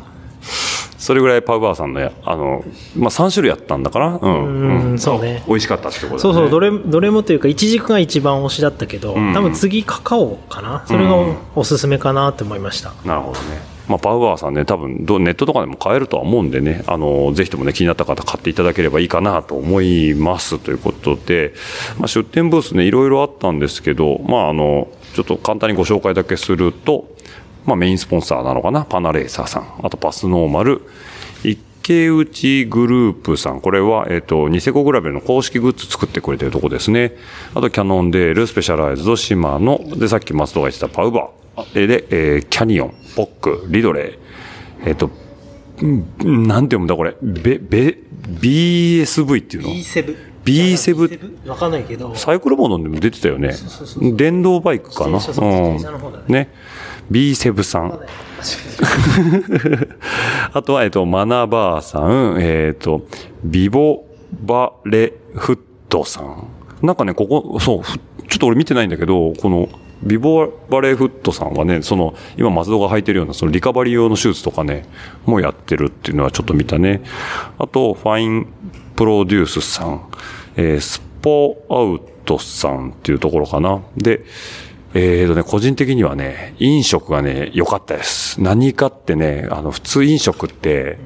[0.97, 2.63] それぐらいパウバーさんのや、あの、
[2.95, 4.91] まあ、3種類やったんだから、うん。
[4.91, 6.19] うんそうね美味しかったってことだね。
[6.19, 12.93] そうそう、どれ、どれもというか、いちじくが一番推しだったけど、ん多分次カカオかなそれがうんおすすめかなって思いました。
[13.03, 13.73] なるほどね。
[13.88, 21.53] まあ、パウバーさんね、多分どネットとかでも買えるとは思うんでね、あの、ぜひともね、気になった方買っていただければいいかなと思いますということで、
[21.99, 27.12] まあ、出店ブースね、いろいろあったんですけど、まあ、あの、ちょっと簡単にご紹介だけすると、
[27.65, 30.82] まあ、メインスポンサーなのかな、パナレーサーさん、あとパスノーマル、
[31.43, 33.60] 池内グループさん。
[33.62, 37.13] これは、えっ、と、ニセコグラベルの公式グッズ作ってくれてるとこですね。
[37.54, 39.82] あと、キャノンデール、スペシャライズド、シマノ。
[39.97, 41.73] で、さっき松戸が言ってたパウバー。
[41.73, 44.89] で、でえーキャニオン、ポック、リドレー。
[44.89, 45.10] えっ、と、
[45.84, 47.15] んなんて読むんだこれ？
[47.21, 47.97] べ、べ、
[48.39, 50.15] BSV っていうの？B7。
[50.45, 54.15] B7 わかんないけど、サイクルモノでも出てたよねそうそうそう。
[54.15, 55.19] 電動バイクかな？
[55.19, 55.41] う
[55.73, 55.78] ん。
[56.28, 56.49] ね。
[57.12, 58.00] B7 さん。
[60.54, 63.06] あとは、えっと、マナバーさん、えっと、
[63.44, 64.06] ビボ
[64.46, 66.48] バレフットさん。
[66.82, 69.70] なんかね、ここ、そう、ちょっと俺見てないんだけど、この、
[70.04, 74.86] ビボバレフットさんはね、その、今松戸が履いてるような、そのリカバリー用の手術とかね、
[75.26, 77.02] もうやってるっていうのはちょっと見たね。
[77.58, 78.48] あと、ファイン
[78.96, 80.02] プロデュースさん、
[80.58, 83.82] えースポアウトさんっていうところかな。
[83.96, 84.26] で、
[84.95, 88.41] えーとね、個人的にはね、飲食がね、良かったです。
[88.41, 90.99] 何かってね、あの、普通飲食って、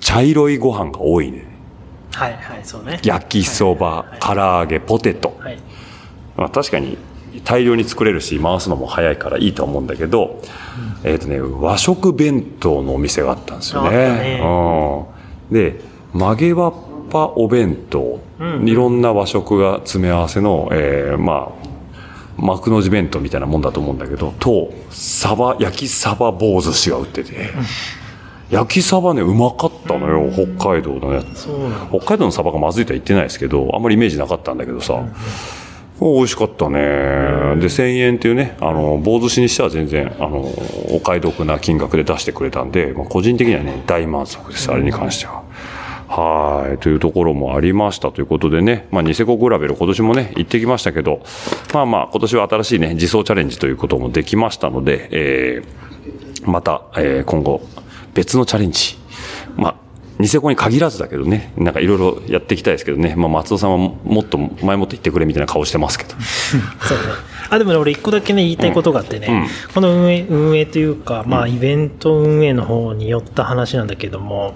[0.00, 1.46] 茶色いご飯が多いね。
[2.12, 3.00] はいはい、そうね。
[3.02, 5.36] 焼きそば、唐揚げ、ポテト。
[5.40, 5.58] はい。
[6.36, 6.98] まあ、確かに
[7.44, 10.40] 大量に作れるし回すのも早いからいいと思うんだけど、
[11.02, 13.90] えっ、とね和食弁当のお店があったんですよね。
[13.90, 15.80] ねうん、で
[16.12, 16.74] 曲げわっ
[17.10, 18.20] ぱお弁当、
[18.64, 21.67] いろんな和食が詰め合わせの、えーまあ
[22.38, 27.50] 幕の字弁当みたいなもんだと思うんだけどとサバ焼きサバ棒寿司が売ってて、
[28.50, 31.48] 焼きサバねうまかったのよ北海道のやつ。
[31.90, 35.04] 北海道のサバがまずいとは言ってないですけど、あんまりイメージなかったんだけどさ、
[36.00, 36.78] 美味しかったね。
[36.78, 40.38] で、1000円っていうね、あの、棒寿司にしては全然、あの、
[40.92, 45.42] お買い得な金額で出してくれたんで、まあ、個人的にはね、大満足です、あれに関しては。
[46.08, 46.78] ははい。
[46.78, 51.22] というところもありましたということでね、まあ、ニセコグラベル今年もね、行ってきましたけど、
[51.72, 57.60] まあまあ、今年は新しいね、自走チャレンジということもできましたので、えー、また、えー今後、
[58.14, 58.96] 別のチャレンジ。
[59.56, 59.74] まあ、
[60.18, 66.10] ニセコに限らずだけどね、なんかいろいろやっていきたいですけどね、まあ、松尾さんはもっと前もって言ってくれみたいな顔してますけど。
[66.80, 67.04] そうね。
[67.50, 74.54] あ、でもね、俺一個だけね、言いたいことがあってね、この運営、運営というか、まあ、イベント運営の方によった話なんだけども、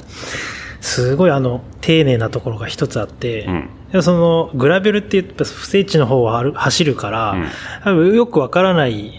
[0.82, 3.68] すごいあの、丁寧なところが一つあって、ん。
[3.92, 7.36] でもその、グラベルって言って不整地の方はある走るから、
[7.84, 9.12] 多分よくわからない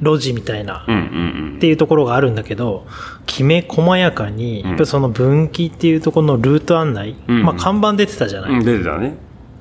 [0.00, 2.86] 路地みたいな、うんうんっていうところがあるんだけど、
[3.26, 7.42] きめ細やかに、やっぱりその分岐っていうところのルート案内、うん。
[7.42, 8.58] まあ看板出てたじゃない、うん。
[8.58, 9.16] うん、出てたね。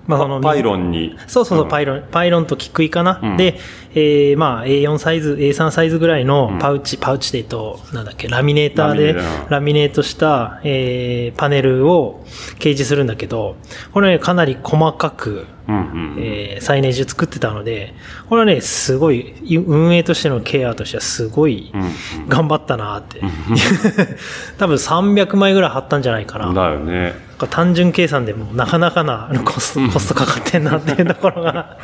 [0.07, 1.15] まあそのパイロンに。
[1.27, 3.19] そうそうそう、んパイロン、パイロンとキックイかな。
[3.21, 3.59] うんで、
[3.93, 9.15] えー、まあ A4 サイズ、A3 サイズぐらいのパウチ、パウチでと、なんだっけ、ラミネーターで
[9.49, 12.23] ラミネートした、えー、パネルを
[12.59, 13.55] 掲示するんだけど、
[13.91, 16.15] これね、かなり細かく、うんうん。
[16.19, 17.93] えー、サイネージを作ってたので、
[18.29, 23.21] これはね、すごい、い運営としてのケアとしてはすごいうん頑張ったなって。
[24.57, 26.53] 多分300枚ぐらい貼ったんじゃないかな。
[26.53, 27.26] だよね。
[27.45, 31.77] 単純計算でもなかなかなコストコストかかってんなっていうところが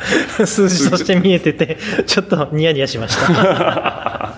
[0.44, 4.34] 数字として見えてて、ちょっとニヤニヤしました。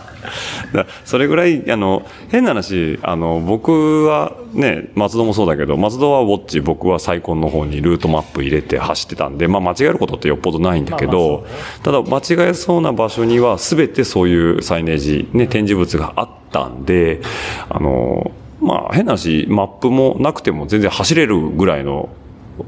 [0.72, 11.46] だ それぐらい、あの、変な話、あの、僕はね、松戸もそうだけど、松戸はウォッチ、僕はサイコンの方にルートマップ入れて走ってたんで、まあ間違えることってよっぽどないんだけど、
[11.82, 17.20] ただ間違えそうな場所には全てそういうサイネージ、ね、展示物があったんで、
[17.68, 18.30] あの、
[18.66, 22.08] まあ変な話、マップもなくても全然走れるぐらいの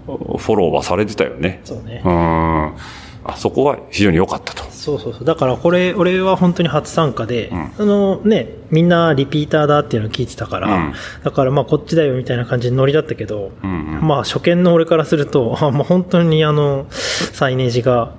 [0.07, 1.61] フォローはされてたよね。
[1.65, 2.09] そうねう。
[2.09, 2.77] ん。
[3.25, 4.63] あそこは非常に良かったと。
[4.71, 5.25] そうそうそう。
[5.25, 10.93] だからこれ、俺は本当に初参加で、あのね、みんなリピーターだっていうのを聞いてたから、うん
[11.25, 18.15] だからまあこっちだよみたいな感じでノリだったけど、んまあ初見の俺からすると、あもう本当にあの、サイネージが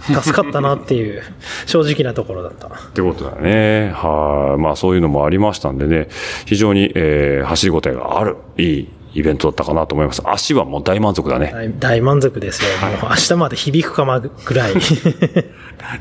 [0.00, 1.22] 助かったなっていう
[1.66, 2.68] 正直なところだった。
[2.68, 3.90] ってことだね。
[3.94, 4.60] はい。
[4.60, 6.08] まあそういうのもありましたんでね、
[6.46, 10.22] 非常に、えー走り応えがある、いいイベントだったかなと思います。
[10.24, 11.50] 足はもう大満足だね。
[11.52, 12.70] 大大満足ですよ。
[13.02, 14.74] もう明日まで響くかまぐらい。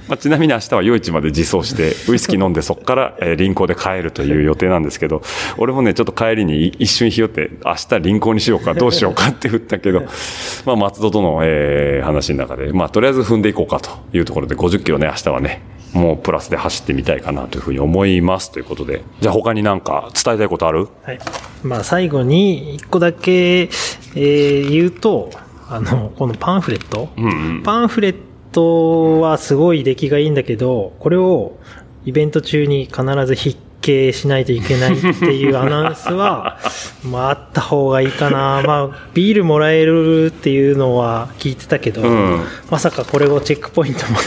[0.07, 5.21] まあ、ちなみに明日は夜市まで自走して、ウイスキー飲んでそこから、 えー臨行で帰るという予定なんですけど、
[5.57, 10.03] 俺もね、ちょっと帰りに一瞬ひよって、明日臨行にしようか、どうしようかって振ったけど、
[10.65, 15.61] まあ松戸との、えー話の中で、まあとりあえず踏んでいこうかというところで、50キロね、明日はね、
[15.93, 20.87] もうプラスで走ってみたいかなというふうに思いますということで、じゃあ他になんか伝えたいことある？
[21.03, 21.19] はい。
[21.63, 25.31] まあ最後に一個だけ、えー言うと、
[25.69, 27.27] あの、このパンフレット、うんう
[27.59, 27.63] ん。
[27.63, 28.15] パンフレッ
[28.51, 31.57] トはすごい出来がいいんだけど、これを
[32.05, 36.57] イベント中に必ず筆掲しないといけないっていう アナウンスは、
[37.03, 38.61] まああった方がいいかな。
[38.65, 44.17] まあビールもらえるっていうのは聞いてたけど、うんまさかこれをチェックポイントま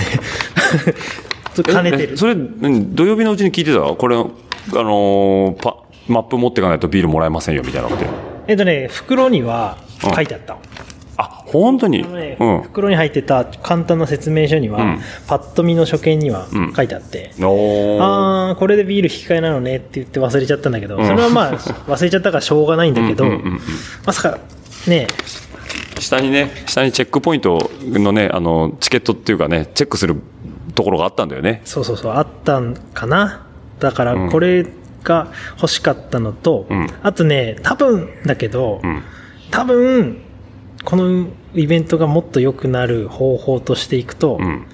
[1.56, 2.10] で 兼ねてる。
[2.14, 3.80] えそれ、何土曜日のうちに聞いてた？
[3.80, 5.76] これ、あのーパ、
[6.08, 8.31] マップ持っていかないとビールもらえませんよ、みたいなのって。
[8.48, 10.60] えっとね、袋には書いてあったの。
[11.18, 12.02] あ、本当に？
[12.10, 12.62] ねうん。
[12.62, 15.00] 袋に入ってた簡単な説明書には、うん。
[15.26, 17.98] パッと見の書見には書いてあって、おー。
[18.00, 21.06] あー、これでビール引き換えなのねって言って忘れちゃったんだけど、ん。
[21.06, 23.60] それはまあ、忘れちゃったからしょうがないんだけど、うんうんうんうん。
[24.06, 24.38] まさか、
[24.88, 25.06] ね、
[26.00, 30.16] 下にね、下にチェックポイントのね、あの、チケットっていうかね、チェックする
[30.74, 31.60] ところがあったんだよね。
[31.64, 33.46] そうそうそう、あったんかな。
[33.78, 34.26] だかうん。
[34.26, 34.66] ら、これ
[35.02, 39.02] が欲しかったのと、うんあとね、多分だけど、うん。
[39.50, 40.18] 多分、
[40.84, 44.66] このイベントがもっと良くなる方法としていくと、うん。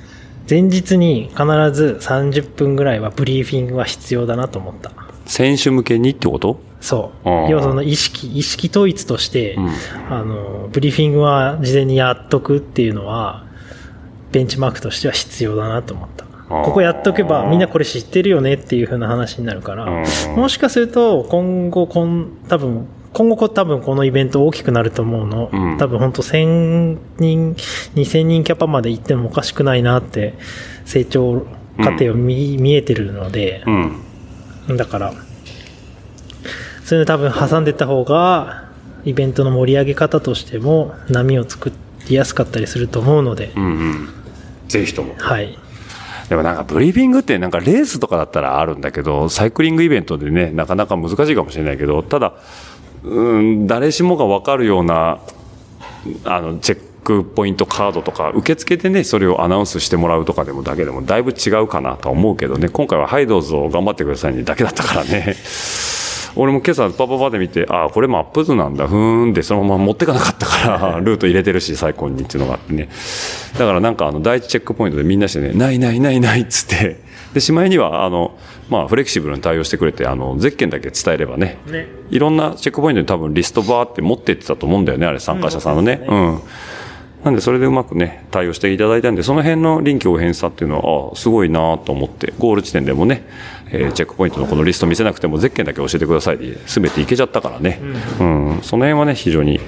[0.48, 4.92] 前日に必ず30分ぐらいはブリーフィングは必要だなと思った。
[5.26, 6.58] 選手向けにってこと？
[6.80, 7.28] そう。
[7.50, 9.68] 要はその意識、意識統一として、うん
[10.10, 13.44] あの、ブリーフィングは事前にやっとくっていうのは、
[14.32, 16.24] ベンチマークとしては必要だなと思った。
[16.48, 25.50] ここやっとけばみんなこれ知ってるよねっていう風な話になるからうん、もしかすると今後、こん、多分、今後こ多分このイベント大きくなると思うの。
[25.52, 27.54] うん多分本当1000人、
[27.94, 30.34] 2000人キャパまで行ってもおかしくないなって
[30.84, 31.46] 成長
[31.78, 34.76] 過程を見,、見えてるので、うん。
[34.76, 35.12] だから、
[36.84, 38.68] そういうの多分挟んでった方が、
[39.04, 41.72] イベントの盛り上げ方としても波を作
[42.08, 44.08] りやすかったりすると思うので、うんうん。
[44.68, 45.14] ぜひとも。
[45.18, 45.58] はい。
[46.28, 52.34] でもなんかブリーフィングってなんかレースとかだったらあるんだけど、サイクリングイベントでね、なかなか難しいかもしれないけど、ただ、
[53.02, 55.20] うん、誰しもがわかるような、
[56.24, 65.34] あの、チェックポイントカードとか、受付でね、それをアナウンスしてもらうとかでもだけでもだいぶ違うかなとは思うけどね、今回はハイドーズを頑張ってくださいにだけだったからね。
[66.40, 72.88] 俺も今朝パパパで見て、ああ、これもアップ図なんだ、ふーんで、そのまま持ってかなかったから、 ルート入れてるし、最高にっていうのがあってね。
[73.58, 77.00] だからなんかあの、第一チェックポイントでみんなしてね、ないないないないっつって、
[77.34, 78.38] で、しまいには、あの、
[78.70, 86.06] まあ、フレキシブルに対応してくれて、あの、ゼッケンだけ伝えればね、ねいろんなチェックポイントに多分リストバーって持ってってたと思うんだよね、あれ、参加者さんのね。
[86.08, 86.40] うん。
[87.28, 93.22] なんで、それでうまくね、対応していただいたんで、その辺の臨機応変さっていうのは、ああ、すごいなと思って、ゴール地点でもね、
[93.70, 97.80] えーチェックポイントのこのリスト見せなくても、ゼッケンだけ教えてくださいで、すべていけちゃったからね。
[98.18, 98.58] うん。
[98.62, 99.60] その辺はね、非常に、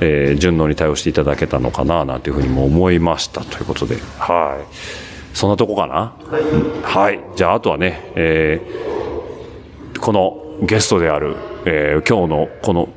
[0.00, 3.40] えー順応に対応していただけたのかな、なんていうふうにも思いました。
[3.40, 4.76] ということで、はい。
[5.32, 6.12] そんなとこかな？
[6.82, 7.20] はい。
[7.36, 12.88] じゃあ、あとはね、えーこのゲストである、えー今日のこの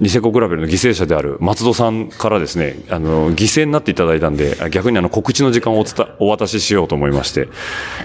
[0.00, 7.48] ニセコグラベルの犠牲者である松戸さんからですね、あの、犠牲になっていただいたんで、あ逆にあの告知の時間をお伝お渡ししようと思いまして、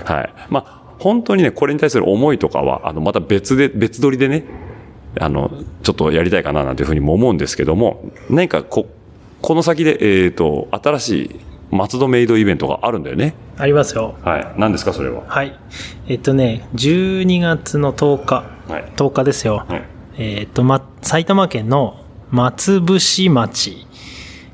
[0.05, 0.33] はい。
[0.49, 4.45] まあ、本当にね、これに対する思いとかは、あの、また別で、別撮りでね、
[5.19, 8.87] あの、ちょっとやりたいかななんていうふうにも思うんですけども、何かこ、
[9.41, 11.39] この先で、えっ、と、新しい
[11.71, 13.33] 松戸メイドイベントがあるんだよね。
[13.57, 14.15] ありますよ。
[14.23, 14.47] はい。
[14.57, 15.23] 何ですか、それは？
[15.27, 15.57] はい。
[16.07, 18.35] えっとね、12月の10日、
[18.67, 19.65] はい10日ですよ。
[19.67, 19.98] はい。
[20.19, 23.87] えっと、ま、埼玉県の松伏町。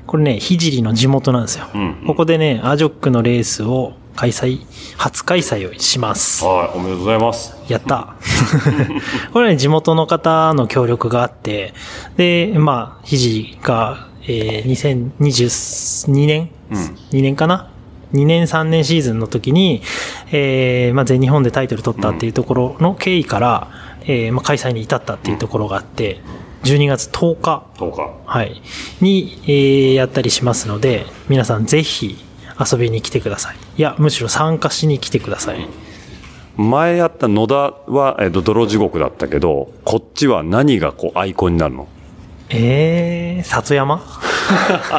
[0.06, 1.66] これね、聖の地元なんですよ。
[1.74, 4.60] うんここでね、アジョックのレースを開催、
[4.96, 6.44] 初開催をします。
[6.44, 6.78] はい。
[6.78, 7.56] おめでとうございます。
[7.68, 8.14] やった。
[9.32, 11.74] これね、地元の方の協力があって、
[12.16, 16.50] で、まあ、ひじが、えー、2022年、
[17.10, 17.70] 2年かな
[18.14, 19.82] ?2 年3年シーズンの時に、
[20.30, 23.68] えー、まあ、全日本でタイトル取ったっていうところの経緯から、
[24.06, 26.20] えー、まあ、開催に至ったっていうところがあって、
[26.64, 28.10] 12月10日、10日。
[28.24, 28.60] はい、
[29.00, 32.16] に、えーやったりしますので、皆さんぜひ
[32.58, 33.56] 遊びに来てください。
[33.76, 35.68] いや、むしろ参加しに来てください。
[36.56, 37.54] 前やった野田
[37.86, 41.86] は、えっと、泥地獄だったけど、こっちは何がこう、アイコンになるの？
[42.48, 44.00] えー、里山？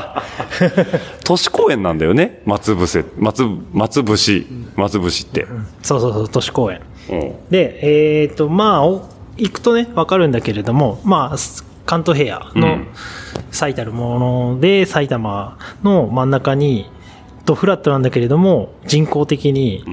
[1.23, 2.41] 都市公園なんだよね？
[2.45, 3.43] 松伏せ、松、
[3.73, 5.47] 松伏、松伏って。
[5.81, 6.81] そうそうそう、都市公園。
[7.09, 7.49] うん。
[7.49, 12.87] で、えっ、と、まあ、お行くとね、わかるんだけれども、まあ、す関東平野のうん。
[13.51, 16.89] 最たるもので、埼玉の真ん中に、
[17.45, 19.83] とフラットなんだけれども、人工的に、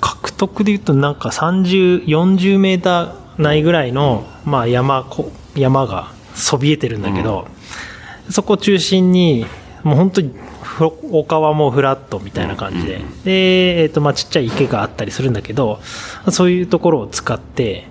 [0.00, 7.48] 獲得で言うとなんか30、40メーター内ぐらいの、まあ山こ、山がそびえてるんだけど、
[8.30, 9.46] そこを中心に、
[9.82, 10.55] もう本当に、ふ
[11.10, 15.80] 丘はもうフラットみたいな感じで、で、えっ、と、まあちっちゃい池があったりするんだけど、
[16.30, 17.86] そういうところを使って、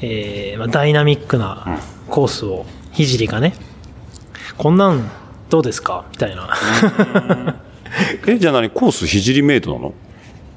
[0.00, 3.54] えーまあ、ダイナミックなコースを、ひじりがね、
[4.56, 5.10] こんなん
[5.50, 6.06] どうですか？
[6.10, 6.48] みたいな。
[8.26, 8.70] え、じゃあ何？
[8.70, 9.94] コースひじりメイドなの？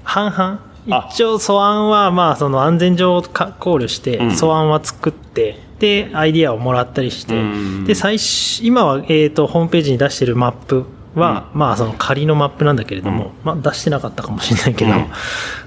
[0.03, 0.69] 半々。
[0.89, 1.09] あ。
[1.12, 7.85] 一応素案はまあその安全上をか考慮して素案は作って、でアイディアをもらったりして、うん。
[7.85, 10.85] で最初今は、えー、とホームページに出してるマップ
[11.15, 15.08] は、まあその仮のマップなんだけれども、まあ出してなかったかもしれないけど、うん。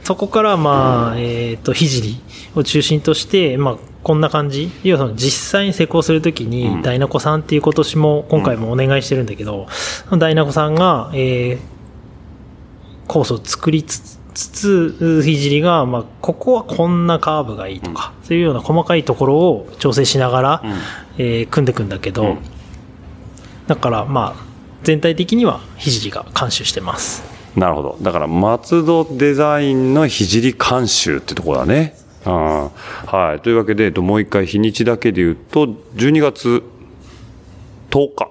[0.05, 2.21] そこからまあえっ、とひじり
[2.55, 4.71] を中心としてまあこんな感じ。
[4.85, 6.83] 要はその実際に施工するときに、うん。
[6.83, 9.67] ダイナコさんっていう今年も今回もお願いしてるんだけど、
[10.17, 11.73] ダイナコさんが、えー
[13.09, 14.49] コースを作りつつつ
[14.99, 20.63] つ、ひじりが、まあ、ここはこんなカーブがいいとか、そういうような細かいところを調整しながら、
[21.19, 22.39] えー組んでいくんだけど、うん。
[23.67, 24.52] だから、まあ、
[24.83, 27.23] 全体的にはひじりが監修してます。
[27.57, 27.99] なるほど。
[28.01, 31.95] だから、松戸デザインのひじり監修ってところだね。
[32.25, 32.33] うん。
[32.33, 33.40] はい。
[33.40, 35.66] というわけで、えっともう一回日にちだけで言うと、
[35.97, 36.62] 12月
[37.90, 38.31] 10日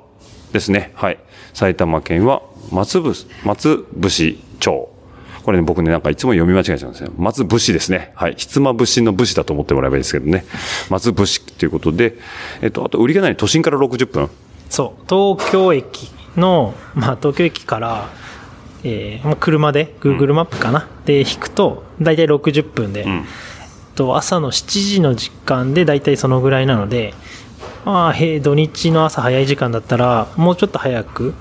[0.54, 0.92] ですね。
[0.96, 1.20] はい。
[1.54, 3.14] 埼玉県は松伏、
[3.46, 4.90] 松伏町。
[5.44, 7.12] これね、僕ね、なんかいつも読み間違えちゃうんですよ。
[7.18, 8.12] 松伏ですね。
[8.16, 8.36] はい。
[8.38, 10.46] ひつまぶしの武士だと思ってもらえばいいですけどね。
[10.90, 12.18] 松伏ということで、
[12.62, 14.30] えっと、あと、売りがない都心から60分。
[14.70, 18.10] そう、東京駅の、まあ、東京駅から、
[18.84, 23.26] えーまあ、車で、Google マップかな、で引くと、だいたい60分で、ん
[23.96, 27.14] と朝の7時の時間でだいたいそのぐらいなので、
[27.86, 31.34] まあ、へ土日の朝早い時間だったら、もうちょっと早く、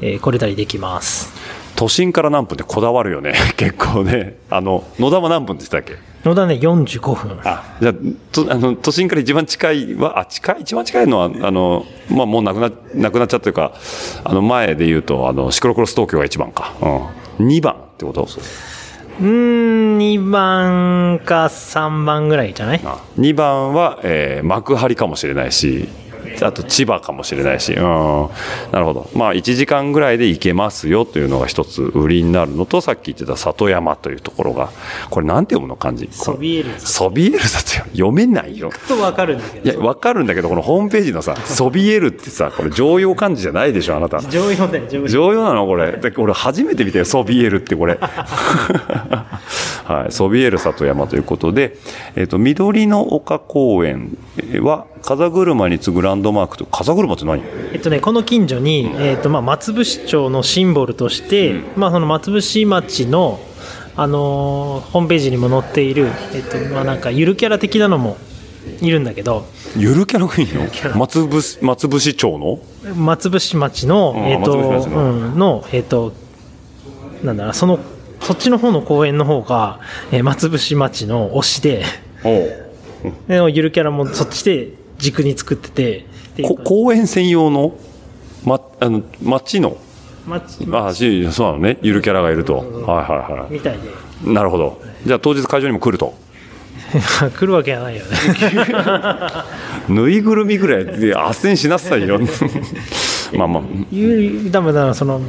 [0.00, 1.32] えー来れたりできます。
[1.76, 3.34] 都心から何分ってこだわるよね。
[3.56, 4.36] 結構ね。
[4.50, 6.13] あの、野田は何分って言ってたっけ？
[6.24, 7.40] 野田ね、45分。
[7.44, 7.94] あ、じゃあ、
[8.32, 13.72] とあの、都心から一番近いは、あ、近い、一番近いのは、あの、まあ、もうなくな、なくなっちゃったというか、
[14.24, 16.72] あの、前で言うと、あの、シクロクロス東京が一番か。
[17.38, 17.46] うん。
[17.48, 18.22] 二番ってこと？
[18.22, 22.80] うーん、2番か3番ぐらいじゃない？
[22.84, 25.88] あ二番は、えー幕張かもしれないし、
[26.42, 27.82] あと千葉かもしれないし、うん、
[28.72, 29.10] なるほど。
[29.14, 34.70] まあ、1時間ぐらいで行けますよというのが一つ売りになるのと、さっき言ってた里山というところが、
[35.10, 36.08] これなんて読むの漢字？
[36.12, 37.46] ソビエルソビエルだと
[37.92, 38.70] 読めないよ。
[38.88, 39.70] とわかるんだけど。
[39.70, 44.20] いや、わかるんだけど、このホームページのさ、ソビエルってさ、これ常用漢字じゃないでしょ、あなた。
[44.22, 45.08] 常用だよ、常用。
[45.08, 45.92] 常用なのこれ。
[45.92, 47.98] で俺初めて見たよ、ソビエルってこれ。
[49.84, 51.76] はい、ソビエル里山ということで、
[52.16, 54.16] えっ、と、緑の丘公園
[54.60, 57.42] は、風車に次ぐランドマークと、風車って何？
[57.72, 63.38] えっとね、この近所に、えっとまあ、松伏町のシンボルとして、まあ、その松伏町の、
[63.96, 68.16] あのーホームページにも載っている、えっとまあ、なんかゆるキャラ的なのも
[68.80, 69.44] いるんだけど。
[69.76, 70.96] ゆるキャラがいいの？
[70.98, 72.94] 松伏、松伏町の？
[72.94, 74.84] 松伏町の、うんえっとの。
[74.84, 76.12] うん、の、えっと
[77.22, 77.78] なんだろうその
[78.20, 79.80] そっちの方の公園の方が、
[80.12, 81.84] えー松伏町の推しで
[83.28, 86.06] でゆるキャラもそっちで軸に作ってて
[86.42, 87.74] こか公園専用の、
[88.44, 89.76] ま、あの、町の、
[90.26, 92.56] 町あしそうなのね、ゆるキャラがいると。
[92.56, 94.32] はいはいはみたいでい。
[94.32, 94.82] なるほど。
[95.06, 96.14] じゃあ当日会場にも来ると？
[97.36, 98.10] 来るわけはないよね
[99.88, 102.20] ぬいぐるみぐらいで斡旋しなさいよ。
[103.36, 103.62] まあまあ。
[103.90, 105.20] ゆ多分その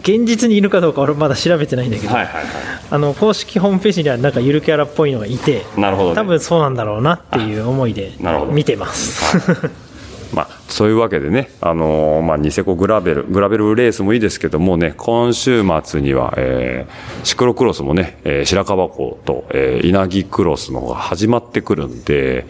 [0.00, 2.42] 現実にいるかどうか俺まだ調べてないんだけど、はいはいは
[2.90, 5.64] あの公式ホームページにはなんかゆるキャラっぽいのがいて。
[5.76, 6.14] なるほど、ね。
[6.14, 8.12] 多分そうなんだろうなっていう思いで
[8.50, 9.36] 見てます、
[10.34, 22.46] まあ、そういうわけでね、あのーまあ、ニセコグラベル、グラベルレースもいいですけどもね、今週末には、えーシクロクロスもね、えー白樺湖と、えー稲城クロスの方が始まってくるんで、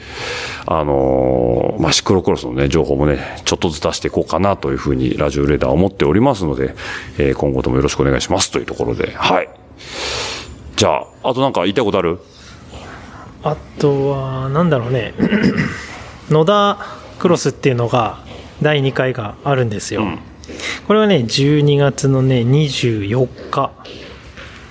[0.67, 6.75] あのーまあ、シクロクロスのね、情報もね、ちょっとずつ出していこうかなというふうに、ラジオレーダー思っておりますので、
[7.19, 9.49] えー今後ともよろしくお願いしますというところで、はい。
[10.77, 12.19] じゃあ、あとなんか言いたいことある？
[13.43, 15.13] あとはなんだろうね
[16.31, 16.79] 野田
[17.25, 18.19] クロスっていうのが
[18.61, 20.19] 第2回があるんですよ、ん
[20.87, 23.73] これはね12月のね24日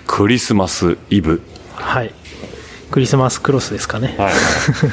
[0.06, 1.42] クリスマスイブ。
[1.74, 2.14] はい
[2.92, 4.34] クリスマスクロスですかねはい。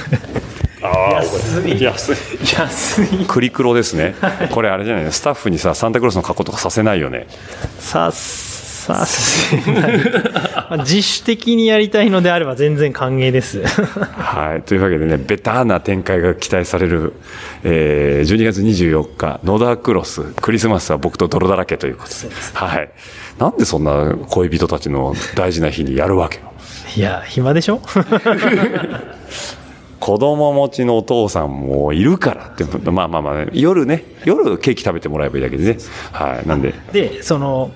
[0.82, 2.16] ああ、安い安い。
[2.58, 4.14] 安いクリクロですね。
[4.52, 5.12] これあれじゃないの？
[5.12, 7.26] スタッフにさ、サンタクロースの格好とかさせないよね。
[7.78, 8.10] さ
[8.80, 9.98] させない
[10.54, 14.62] まあ自主的にやりたいのであれば全然歓迎ですはい。
[14.62, 17.12] というわけでね、ベターな展開が期待される、
[17.62, 22.34] えー、12月24日、野田クロス、クリスマスは僕と泥だらけということで。
[22.54, 22.90] はい。
[23.38, 26.52] なんでそんな恋人たちの大事な日にやるわけよ。
[26.96, 27.80] いや暇でしょ？
[30.00, 35.78] 子供持ちのお父さんもいるからって、まあまあまあ、夜ね、夜ケーキ食べてもらえばいいだけでね。
[36.12, 36.48] はい。
[36.48, 37.70] なんで、でその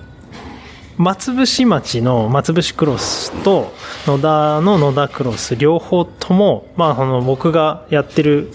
[0.97, 3.73] 松伏町の松伏クロスと
[4.07, 8.51] 野田の野田クロス両方とも、まあ、その僕がやってる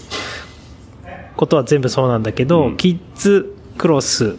[1.35, 2.77] ことは全部そうなんだけど、うん。
[2.77, 4.37] キッズクロス、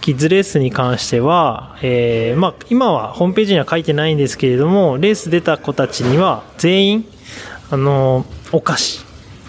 [0.00, 7.06] キッズレースに関しては、えーまあ、今はホームページには書いてないんですけれどもレース出た子たちには全員
[7.70, 9.04] あのお菓子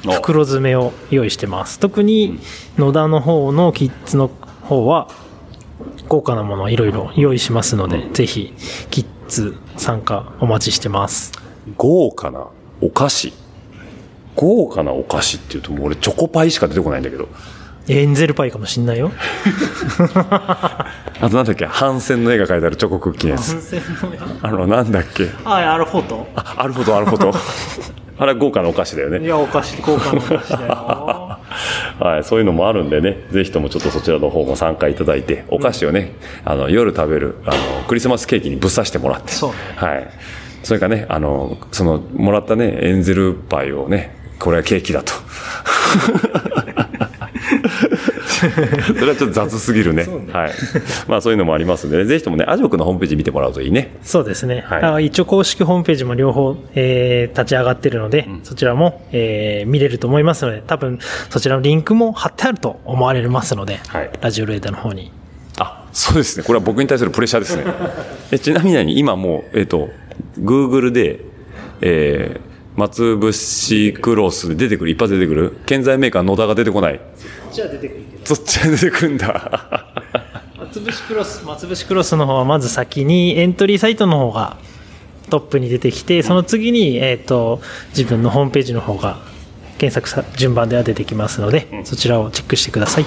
[0.08, 0.12] お。
[0.12, 1.80] 袋詰めを用意してます。
[1.80, 2.40] 特に
[2.78, 4.30] 野田の方のキッズの
[4.64, 5.10] 方は
[6.08, 8.54] 豪華なものをいろいろ用意しますので、ぜひ
[8.92, 11.32] キッズ参加お待ちしてます
[11.78, 12.48] 豪華な
[12.82, 13.34] お菓子。
[14.36, 17.28] 豪華なお菓子っていうともう俺チョコパイしか出てこないんだけど。
[17.88, 19.12] エンゼルパイかもしんないよ
[20.16, 20.88] あ
[21.30, 21.66] となんだっけ？
[21.66, 23.82] 反戦の絵が描いてあるチョコクッキーのやつ。
[24.42, 25.30] あの、なんだっけ？
[25.44, 26.28] あアルフォート？
[26.36, 27.32] あ、あるほど、あるほど。
[28.18, 29.24] あれは豪華なお菓子だよね。
[29.26, 31.25] いやお菓子豪華なお菓子だよ
[32.00, 39.32] はい、そういうのもあるんでね、ぜひともちょっとそちらの方も参加いただいて、お菓子をね、あの、夜食べる、あの、クリスマスケーキにぶっ刺してもらって。
[39.32, 40.10] そうねはい。
[40.64, 45.14] それからね、あの、その、もらったね、エンゼルパイをね、これはケーキだと。
[49.00, 50.08] それはちょっと雑すぎるね。
[50.32, 50.52] はい。
[51.08, 53.96] まあそういうのもありますんで、ね、ぜひともね、アジョクのホームページ見てもらうといいね。
[54.04, 65.12] そうですね、はいあ一応公式ホームページも両方、えー立ち上がってるので、そちらも、えー見れると思いますので多分そちらのリンクも貼ってあると思われますので、はいラジオレーダーの方に
[65.60, 66.44] あ、そうですね。
[66.46, 67.64] これは僕に対するプレッシャーですね。
[68.32, 69.90] えちなみに今もう、えっ、と、
[70.40, 71.22] Google で、
[71.82, 77.00] えー、松伏クロスで出てくる、一発出てくる、建材メーカー野田が出てこない。
[77.56, 79.86] じゃあ出てくるけどそっちが出てくるんだ。
[80.58, 84.58] 松伏クロス松伏クロスの方はまず先にエントリーサイトの方が
[85.30, 89.18] トップに出てきてその次に、えー、と自分のホームページの方が
[89.78, 93.06] 検索さ順番では出てきますので、そちらをチェックしてください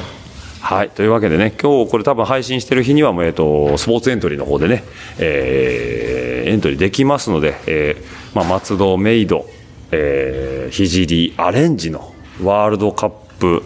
[0.61, 0.91] はい。
[0.91, 4.85] というわけでね、今日これ多分配信してる日にはもう、えっ、と、スポーツエントリーの方でね、
[5.19, 6.09] えー
[6.49, 9.47] エントリーできますので、えーまあ、松戸メイド、
[9.91, 13.63] えー、ひじりアレンジのワールドカップ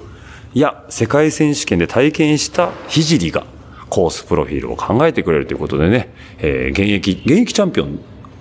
[0.54, 3.46] いや、世界選手権で体験した聖が
[3.88, 7.98] コースプロフィールを考えてくれるということでね、えー現役、現役チャンピオン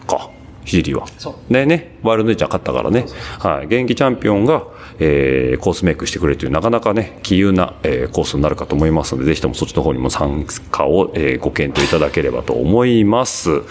[0.07, 0.29] か、
[0.65, 1.07] 聖は。
[1.17, 3.05] そうねね、ワールドネイチャー勝ったからね。
[3.39, 3.65] はい。
[3.65, 4.63] 現役チャンピオンが、
[4.99, 13.61] えーコースメイクしてくれるという、なかなかね、奇遇な、えーコースになるかと思いますので、ぜひともそっちの方にも参加を、えーご検討いただければと思います。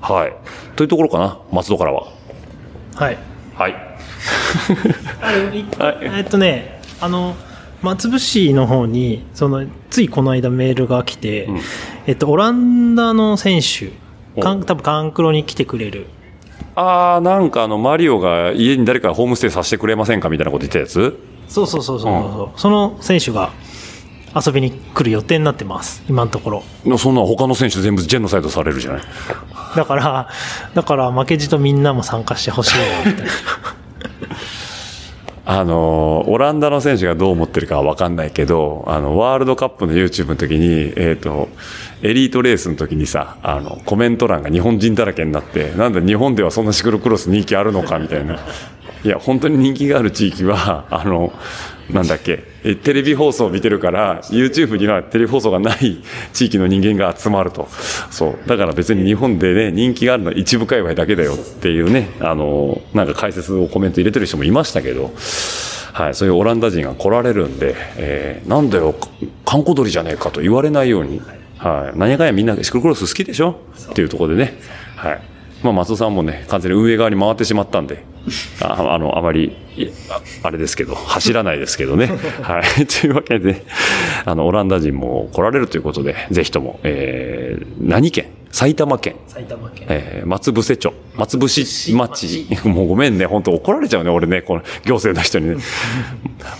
[0.00, 0.32] はい。
[0.76, 2.08] というところかな、松戸からは。
[2.94, 3.18] はい。
[3.54, 3.72] はい。
[5.20, 7.36] はいえっとね、あの、
[7.82, 11.60] 松伏市の方に、その、ついこの間メールが来て、ん
[12.06, 13.90] えっと、オランダの選手、
[14.40, 16.06] かんお多分カンクロに来てくれる。
[16.74, 21.18] あー、なんかあの、マリオが家に誰かホームステイさせてくれませんかみたいなこと言ったやつ？
[21.48, 23.52] そうそうそうそうそう、その選手が
[24.34, 26.62] 遊びに来る予定になってます、今のところ。
[26.86, 29.02] のそんな他の選手全部ジェノサイドされるじゃない？
[29.76, 30.28] だから、
[30.72, 33.30] だから負けじとみんなも参加してほしいな、みたいな。
[35.44, 41.48] あの、オランダの選手がどう思ってるかはわかんないけど、あの、ワールドカップの YouTube の時に、えっ、と、
[42.02, 48.38] エリートレースの時にさ、あの、コメント欄が日本人だらけになって、なんだ日本ではそんなシクロクロス人気あるのかみたいな。
[49.04, 51.32] いや、本当に人気がある地域は、あの、
[51.92, 52.44] なんだっけ、
[52.82, 57.68] テレビ放送を見てるから、YouTube にはテレビ放送がない地域の人間が集まると。
[58.10, 58.48] そう。
[58.48, 65.12] だから別に日本でね、人気があるのは一部界隈だけだよっていうね、あの、なんか解説をコメント入れてる人もいましたけど、
[65.92, 68.94] はい、そういうオランダ人が来られるんで、えーなんだよ、
[69.44, 71.20] 観光鳥じゃねえかと言われないように、
[71.58, 73.60] はい、何やかんやみんなシクロクロス好きでしょ？
[73.90, 74.58] っていうところでね、
[74.96, 75.22] はい。
[75.62, 78.04] まあ、松尾さんもね、完全に運営側に回ってしまったんで、
[78.60, 82.06] あ あの、あまり、いああれですけど、走らないですけどね。
[82.42, 82.86] はい。
[82.86, 83.62] というわけで、
[84.24, 88.26] あの、オランダ人も来られるということで、ぜひとも、えー、何県？
[88.50, 89.86] 埼玉県埼玉県。
[89.88, 95.56] えー松伏町、松伏町、もうごめんね、本当怒られちゃうね、俺ね、この行政の人にね。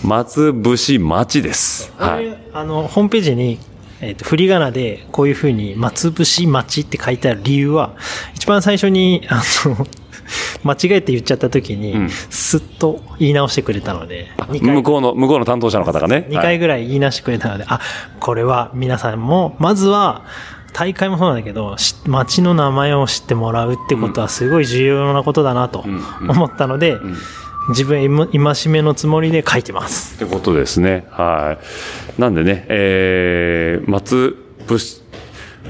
[0.03, 1.93] 松伏町です。
[1.97, 2.35] はい。
[2.51, 3.59] あの、ホームページに、
[4.03, 7.95] えっと振り仮名でこういうふうに松伏町って書いてある理由は
[8.35, 9.87] 一番最初にあの
[10.63, 16.27] 間違えて言っちゃった時に、うんすっと言い直してくれたので2回向こうの、向こうの担当者の方がね。
[16.29, 17.79] 2回ぐらい言い直してくれたので、あ
[18.19, 20.23] これは皆さんもまずは
[20.73, 26.97] 大会もそうなんだけどし町の名前を知ってもらうってことはすごい重要なことだなとんうん思ったので、
[27.69, 31.07] 自分今しめのつもりで書いてますってことですね。
[31.11, 32.02] はい。
[32.17, 34.37] なんでね、えー、松
[34.67, 34.77] 伏、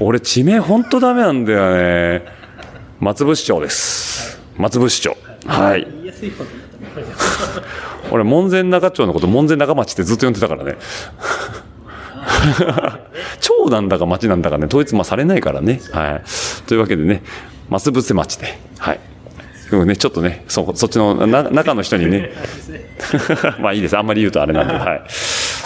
[0.00, 2.26] 俺地名本当ダメなんだよね。
[3.00, 4.40] 松伏町です。
[4.56, 5.16] 松伏町。
[5.46, 5.86] はい。
[8.10, 10.76] 俺、門前仲町のこと門前仲町ってずっと呼んでたからね。
[13.40, 15.80] 町なんだか町なんだかね、統一まあされないからね。
[15.92, 16.22] はい。
[16.66, 17.22] というわけでね、
[17.68, 19.00] 松伏町で、はい。
[19.70, 22.30] でもね、ちょっとね、そ、そっちのな中の人にね、
[23.60, 23.96] まあいいです。
[23.96, 25.02] あんまり言うとあれなんで、はい。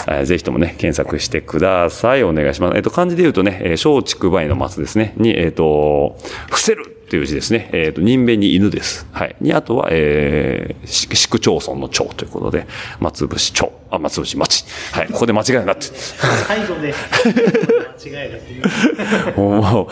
[0.07, 2.23] えーぜひともね、検索してください。
[2.23, 2.77] お願いします。
[2.77, 5.15] えっ、と、漢字で言うとね、えー小畜梅の松ですね。
[5.17, 7.71] に、えっ、と、伏せるっていう字ですね。
[7.73, 9.07] えっ、と、人弁に犬です。
[9.13, 9.37] はい。
[9.41, 12.67] に、あとは、えー、し市区町村の町ということで、
[13.01, 14.67] 松伏町、あ、松伏町。
[14.93, 15.07] はい。
[15.09, 15.85] ここで間違いなくなって。
[15.87, 18.31] 最後で間違い
[19.37, 19.89] うも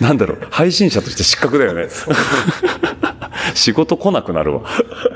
[0.00, 1.88] う、なんだろう、配信者として失格だよね。
[3.54, 4.60] 仕事来なくなるわ。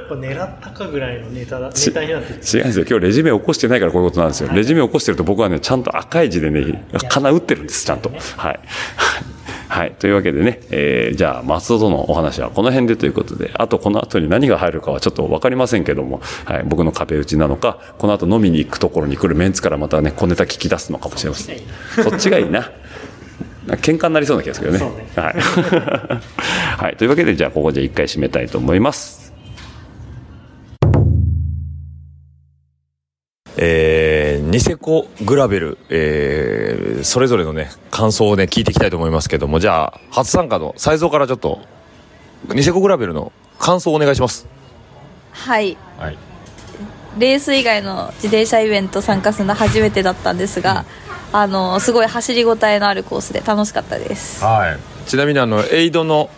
[0.08, 2.84] これ狙ったかぐらいのネタだネタになってる違うんですよ。
[2.88, 4.50] 今日レジュメ起こしてないからこういうことなんですよ。
[4.52, 8.10] レジュメ起こしてると僕はね、ちゃんと赤い字でね、金打ってるんです、ちゃんと。
[8.36, 8.60] はい。
[9.68, 9.92] はい。
[9.98, 16.62] というわけでね、えーじゃあ、松戸とのお話はこの辺でということで、あとこの後に何が入るかはちょっとわかりませんけども、はい。
[16.66, 21.56] 僕の壁打ちなのか、この後飲みに行くところに来るメンツからまたね、小ネタ聞き出すのかもしれません。
[22.02, 22.70] そっちがいいな。
[23.66, 25.06] 喧嘩になりそうな気がするけどね。
[25.16, 25.34] はい。
[26.82, 26.96] はい。
[26.96, 29.32] というわけで、じゃあ、ここで一回締めたいと思います。
[33.56, 41.60] えーニセコグラベル、えーそれぞれのね、感想をね、聞いていきたいと思いますけども、じゃあ、初参加の才蔵からちょっと、
[42.48, 44.46] ニセコグラベルの感想をお願いします。
[45.32, 46.18] はいはい。
[47.18, 50.84] レース以外の自転車イベント参加するの初めてだったんですが、
[51.34, 55.08] あのすごい走りごたえのあるコースで楽しかったですはい。
[55.08, 56.28] ちなみにあの、エイドの、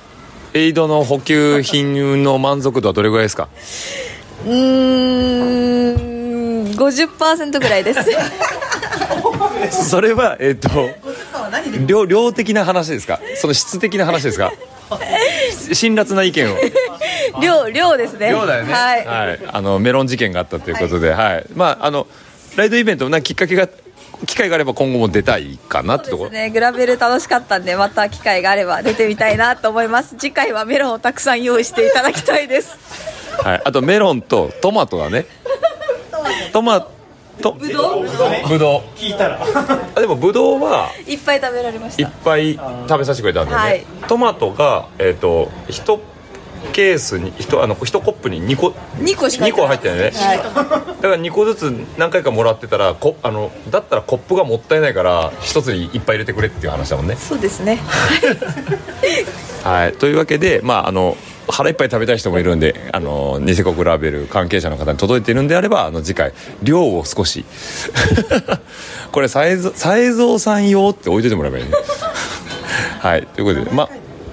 [0.55, 3.49] エイドの補給品の満足度はどれぐらいですか？
[4.47, 8.01] うーん50%ぐらいです
[9.88, 10.68] それは、えっ、と、
[11.86, 13.20] 量、量的な話ですか？
[13.36, 14.53] その質的な話ですか？
[15.72, 16.57] 辛辣な意見を。
[17.40, 18.72] 量量ですね量だよね。
[18.72, 19.38] はい、はい。
[19.49, 21.45] あの、メロン事件があったということで、はい。
[21.55, 22.07] まあ、あの、
[22.57, 23.68] ライドイベント、なきっかけが、
[24.27, 26.25] 機会があれば今後も出たいかなってとこ。
[26.25, 26.29] ろ。
[26.29, 26.51] そうですね。
[26.51, 30.16] グラベル楽しかったんでまた機会があれば出てみたいなと思います。
[30.16, 32.79] 次回はメロンをたくさん用意していただきたいです。
[33.43, 33.62] はい。
[33.64, 35.27] あとメロンとトマトだね。
[36.53, 36.87] トマ
[37.41, 38.03] とぶどう
[38.49, 39.41] ぶどう聞いたら。
[39.95, 43.87] あでもぶどうはいっぱい食べられましいったぱい食べさせてくれたんだよね、はい。
[44.09, 45.99] トマトがえっ、と1
[46.72, 50.38] ケースに1あの1コップに2個2個しか2個入ってるね、はい。
[50.38, 57.16] だから2個ずつ何回かもらってたらこあのだったらコップがもったいないから1つにいっぱい入れてくれっていう話だもんね。
[57.16, 57.80] そうですね。
[59.62, 59.92] はい。
[59.92, 61.16] というわけでまああの
[61.48, 67.44] 腹いっぱい食べたい人もいるんであのニセコグラベル関係者の方に届いているんであればあの次回量を少し。
[69.12, 71.70] これ才蔵さん用って置いといてもらえばいいね。
[73.00, 73.26] はい。
[73.26, 73.88] ということでま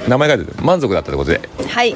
[0.07, 1.41] 名前が出てる満足だったということで。
[1.67, 1.95] はい。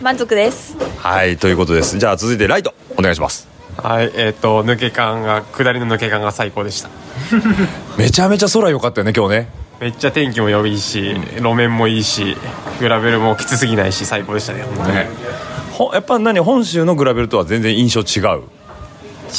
[0.00, 0.76] 満足です。
[0.98, 1.98] はいということです。
[1.98, 3.48] じゃあ続いてライトお願いします。
[3.76, 6.88] はい、えっ、と抜け感が下りの抜け感が最高でした。
[7.98, 9.48] めちゃめちゃ空良かったよね今日ね。
[9.80, 12.36] めっちゃ天気も良いし、路面もいいし
[12.80, 14.98] グラベルもきつすぎないし最高でしたね本当に、
[15.72, 18.42] ほやっぱ何本州のグラベルとは全然印象違う？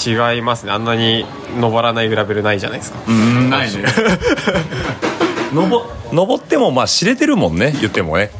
[0.05, 0.72] 違いますね。
[0.72, 1.26] あんなに
[1.59, 2.99] 登らないグラベルないじゃないですか、
[3.49, 3.86] ないね
[5.53, 8.31] 登登ってもまあ知れてるもんね言ってもね。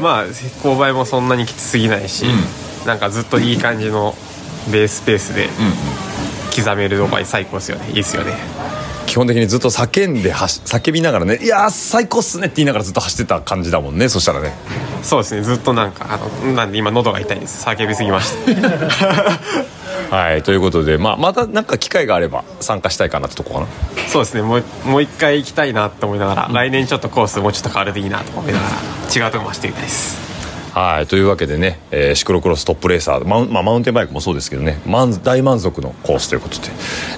[0.00, 2.26] まあ勾配もそんなにきつすぎないし、
[2.86, 4.14] なんかずっといい感じの
[4.72, 5.48] ベースペースで
[6.54, 7.88] 刻めるのが最高ですよね。
[7.88, 8.32] いいですよね。
[9.06, 14.54] 基本的にずっと叫んで叫びながらね「いやー最高っすね」って言いながらずっと走ってた感じだもんねそしたらね。
[15.02, 15.42] そうですね。
[15.42, 17.64] ずっとなんかあのなんで今喉が痛いです。
[17.64, 18.50] 叫びすぎました
[20.14, 23.66] はいということで、まあ、またなんか機会があれば参加したいかなってとこかな？
[24.06, 24.42] そうですね。
[24.42, 30.72] もうもう一回行きたいなと思いながら、来年ちょっとコースもうちょっと変わるでいいなと思いながら違うとこも走ってみたいです。
[30.72, 36.68] はいというわけでね、えーシクロクロストップレーサーマウン,、まあ、マウンテンバイクもそうですけどね満大満足のコースということで。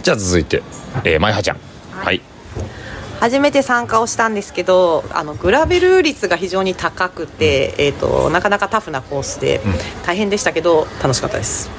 [0.03, 0.63] じゃあ続いて、
[1.05, 1.59] えー、まいはちゃん。
[1.93, 2.23] はい。
[3.21, 9.61] 初めて参加をしたんですけどあのグラベル率が非常に高くて、えー、となかなかタフなコースで、
[10.07, 11.71] 大変でしたけど楽しかったです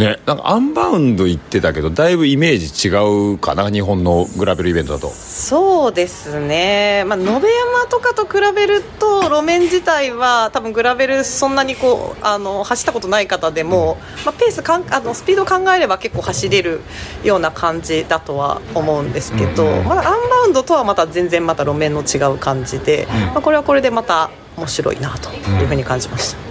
[0.00, 5.10] ねなんかアンバウンド行ってたけどだいぶイメージ違うかな日本のグラベルイベントだと。
[5.10, 7.40] そうですね、まあ、延山
[7.88, 16.80] とかと比べると路面自体は多分グラベルそんなにこうあの走ったことない方でも、まあ、ペースかんあのスピード考えれば結構走れる
[17.22, 26.49] ような感じだとは思うんですけど、まだアンバウンドとはまた全然また路面の違う感じで、まあ、これはこれでまた面白いなというふうに感じました。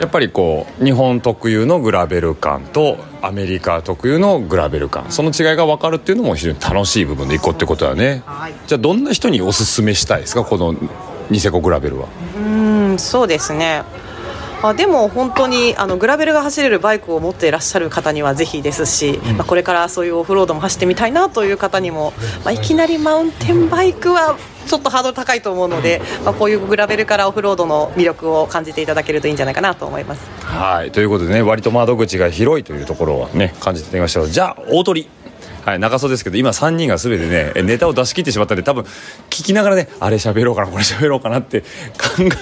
[0.00, 5.04] やっぱりこう日本特有のグラベル感とアメリカ特有のグラベル感。
[5.10, 8.22] その違いが分かるっていうのも非常に楽しい部分で一個ってことだね、
[8.66, 10.42] じゃあどんな人におすすめしたいですか？
[10.42, 10.74] この
[11.28, 12.08] ニセコグラベルは。
[12.36, 12.40] う
[12.94, 13.82] んそうですね
[14.62, 22.12] あでも本当にあのグラベルが走れるバイクを持っていらっしゃる方にはぜひですし、まあ、これからそういうオフロードも走ってみたいなという方にも、
[22.44, 24.36] まあ、いきなりマウンテンバイクは
[24.66, 30.28] ちょっとハードル高いと思うので、まあ、こういうグラベルからオフロードの魅力を感じていただけるといいんじゃないかなと思います。
[30.44, 30.92] はい。
[30.92, 35.08] ということでね割と窓口が広いというところをね感じてみましょうじゃあ大鳥
[35.64, 38.84] はい、中曽ですけど今3人が全てねネタを出し切ってしまったんで多分
[39.28, 41.66] 聞きながらねあれ喋ろうかなこれ喋ろうかなって考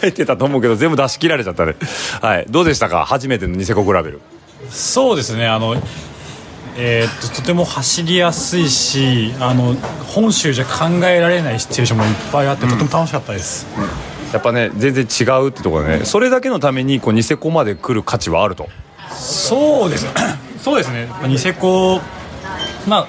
[0.03, 1.75] えてたと思うけど全部出し切られちゃったね
[2.21, 3.05] はいどうでしたか？
[3.05, 4.21] 初めてのニセコグラベル。
[4.71, 5.75] そうですねあの
[6.77, 9.75] えーっととても走りやすいしあの
[10.15, 13.67] 本州じゃ考えられないシチュエーションもいっぱいあって、とても楽しかったです、
[14.33, 16.05] やっぱね全然違うってところでね。
[16.05, 18.69] それだけのためにこうニセコまで来る価値はあると。
[19.11, 20.07] そうです。
[20.63, 21.07] そうですね。
[21.07, 22.01] まあニセコ
[22.89, 23.07] まあ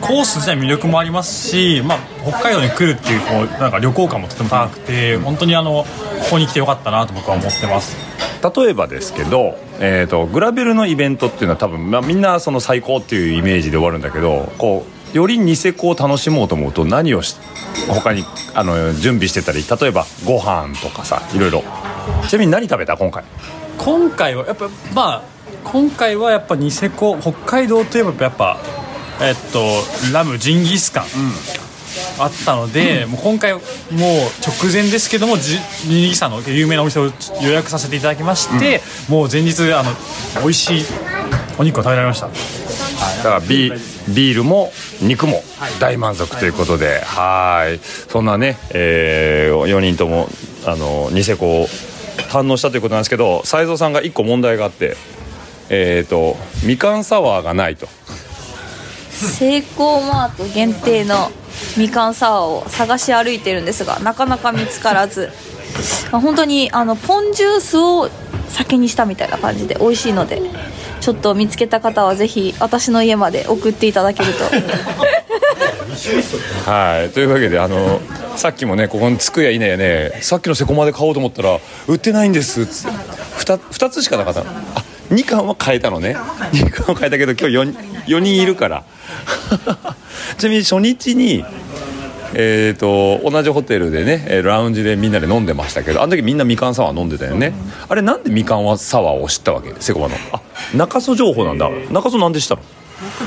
[0.00, 5.86] コース自体魅力もありますし、まあ、北海道に来るっていうこうなんか旅行感もとても高くて本当にあのこ
[6.32, 7.96] こに来てよかったなと僕は思ってます。
[8.56, 17.36] 例えばですけど、えー、とグラベルのイベントっていうのは多分、まあ、みんなその最高っていうイメージで終わるんだけどこうよりニセコを楽しもうと思うと何をし
[17.88, 21.64] 他にあの準備してたり例えばご飯とかさいろいろ。
[22.28, 22.98] ちなみに何食べた？
[22.98, 23.24] 今回。
[23.78, 25.22] 今回はやっぱまあ
[25.64, 28.58] 今回はやっぱニセコ北海道といえばやっぱ
[29.20, 29.64] えっと
[30.12, 31.04] ラムジンギスカン、
[32.18, 33.62] あったので、もう今回もう
[33.92, 37.10] 直前ですけどもジジンギスカンの有名なお店を
[37.42, 39.90] 予約させていただきまして、もう前日あの
[40.42, 40.84] 美味しい
[41.58, 42.28] お肉を食べられました。
[42.28, 43.72] だからビ
[44.08, 45.42] ビールも肉も
[45.80, 47.78] 大満足ということではい。
[47.78, 50.28] そんなね、え4人とも
[50.66, 51.66] あのニセコを
[52.30, 54.96] 堪能したということなんですけど斎蔵さんが1個問題があって
[55.70, 57.88] えっ、とみかんサワーがないと
[59.14, 61.30] セイコーマート限定の
[61.76, 65.30] みかんサワーを探し歩いてるんですがなかなか見つからず。
[66.12, 68.08] 本当にあのポンジュースを
[68.48, 70.40] 酒にしたみたいな感じで美味しいので
[71.00, 74.44] ちょっと見つけた方はぜひ私の家まで送っていただけると。
[76.70, 77.10] はい。
[77.10, 78.00] というわけであの
[78.36, 82.62] さっきもねここに着くやいなやねさっきのセコマで買おうと思ったら売ってないんです。
[82.62, 82.96] っつって
[83.44, 84.40] 2, 2つしかなかった。
[84.40, 84.44] あ
[85.10, 86.16] 2巻は買えたのね。
[86.52, 88.84] 2巻は買えたけど今日4人いるから。
[90.38, 91.44] ちなみに初日に
[92.36, 97.52] えー、と同じホテルでねえーラウンジでみんなで飲んでましたけどあの時みんなみかんサワー飲んでたよね、
[97.88, 99.72] あれなんでみかんサワーを知ったわけ？
[99.78, 100.16] セコバの。
[100.32, 100.40] あ
[100.74, 101.70] 中曽情報なんだ。
[101.92, 102.62] 中曽なんでしたの？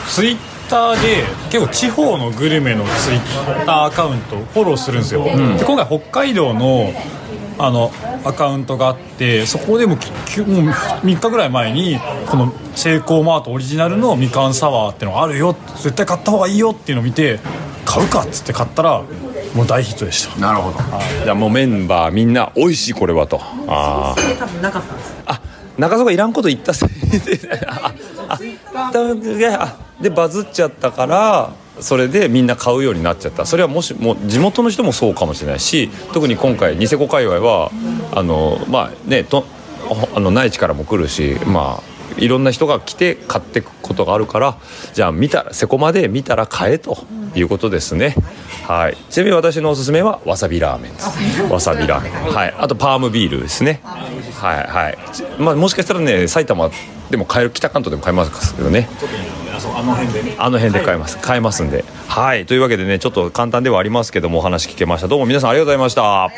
[0.09, 0.37] ツイッ
[0.69, 5.31] ターで結構地方のグルメのツイッターアカウントをフォローするんですよ、で
[5.63, 6.91] 今回北海道の
[7.59, 7.91] あの
[8.23, 11.99] アカウントがあってそこでもききもう3日ぐらい前に
[12.29, 17.39] このセイコーマートオリジナルのみかんサワーってのがあるよ絶対買った方がいいよっていうのを見て
[17.85, 19.03] 買うかっつって買ったら
[19.55, 20.39] もう大ヒットでした。
[20.39, 20.77] なるほど。
[21.23, 23.39] じゃあもうメンバーみんな美味しいこれはと。
[23.67, 25.41] ああ多分なかったんですあ
[25.77, 27.57] 中曽がいらんこと言ったせいで。
[27.65, 27.93] あ
[28.29, 33.45] あでバズっちゃったからそれでみんな買うようになっちゃった。
[33.45, 37.71] それはもしも地元の人もそうかもしれないし特に今回ニセコ界隈は
[38.13, 39.45] あのまあねと
[40.15, 44.57] あの内地からも来るしまあいろんな人が来て買っていくことがあるから
[44.93, 46.97] じゃあ見たらセコマで見たら買えと
[47.35, 48.15] いうことですね、
[48.67, 48.97] はい。
[49.09, 51.43] ちなみに私のおすすめはわさびラーメンです。
[51.43, 52.33] わさびラーメン。
[52.33, 52.53] はい。
[52.57, 53.81] あとパームビールですね。
[53.83, 54.97] はいはい。
[55.39, 56.71] まあもしかしたらね埼玉
[57.09, 58.89] でも買える北関東でも買えますけどね
[59.75, 60.35] あの辺でね。
[60.37, 61.17] あの辺で買えます。
[61.19, 61.85] 買えますんで。
[62.07, 62.45] はい。
[62.45, 65.07] というわけでねちょっと簡単ではありますけどもお話聞けました。
[65.07, 66.31] どうも皆さんありがとうございました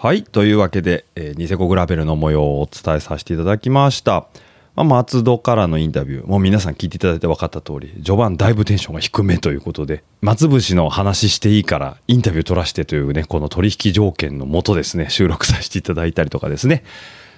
[0.00, 0.22] はい。
[0.22, 4.28] というわけで、えーニセコグラベルの模様をお伝えさせていただきました。
[4.76, 16.84] まあ、松戸からのインタビュー、もう皆さん聞いていただいて分かった通り、序盤だいぶテンションが低めということで、松節の話していいからインタビュー取らせてというね、この取引条件のもとですね、収録させていただいたりとかですね。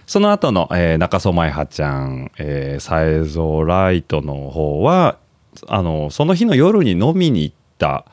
[0.06, 5.16] その後の、えー中曽舞葉ちゃん、えー、サエゾライトの方は、
[5.66, 8.04] あの、その日の夜に飲みに行った、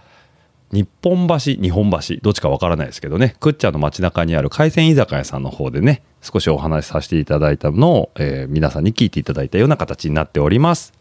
[0.71, 10.93] 日本橋日本橋どっちかわからないですけどね倶知安の街中にある海鮮居酒屋さんの方でね少しお話しさせていただいたのを、えー皆さんに聞いていただいたような形になっております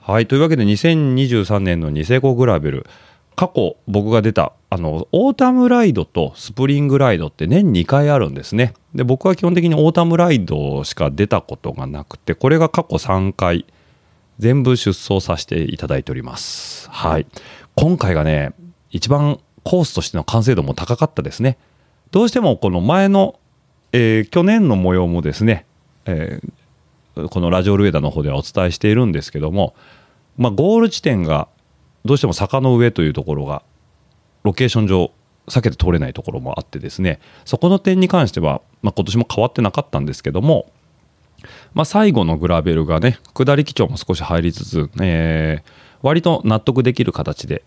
[0.00, 2.86] はいというわけで2023年のニセコグラベル
[3.34, 13.66] 過去僕が出たあのオータムライドとスプリングライドって年2回あるんですねで僕は基本的にオータムライドしか出たことがなくてこれが過去3回
[14.38, 16.90] 全部出走させていただいております。
[16.90, 17.26] はい。
[17.74, 18.52] 今回がね、
[18.92, 21.58] 一番コースとしての完成度も高かったですね。
[22.12, 23.40] どうしてもこの前の、
[23.92, 25.66] えー去年の模様もですね、
[26.04, 26.52] えー
[27.14, 29.74] このラジオルエダの方ではお伝えしているんですけども、
[30.38, 31.48] まあ、ゴール地点が
[32.06, 33.62] どうしても坂の上というところが
[34.44, 35.12] ロケーション上
[35.46, 40.72] 避けて通れないところもあってですねそこの点に関しては、まあ、今年も変わってなかったんですけども、
[41.74, 47.62] まあ、最後のグラベルがね下り基調も少し入りつつ、えー割と納得できる形で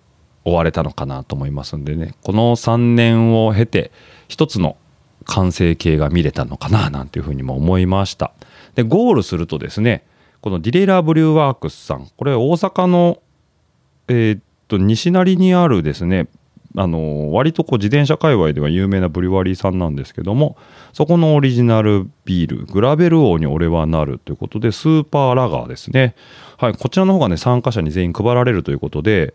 [0.46, 2.14] 終われたのかなと思いますんでね。
[2.24, 3.92] この3年を経て
[4.28, 4.78] 一つの
[5.26, 8.32] 完成形が見れたのかななんていうふうにも思いました。
[8.76, 10.04] でゴールするとですね
[10.42, 13.20] このディレイラーブリューワークスさんこれ大阪の
[14.08, 16.28] えーっと西成にあるですね
[16.78, 20.58] あの割とこう自転車界隈では有名なブリュワリーさんなんですけども
[20.94, 26.16] そこのオリジナルビールグラベル王に俺はなるということでスーパーラガーですね。
[26.58, 29.34] はいこちらの方がね参加者に全員配られるということで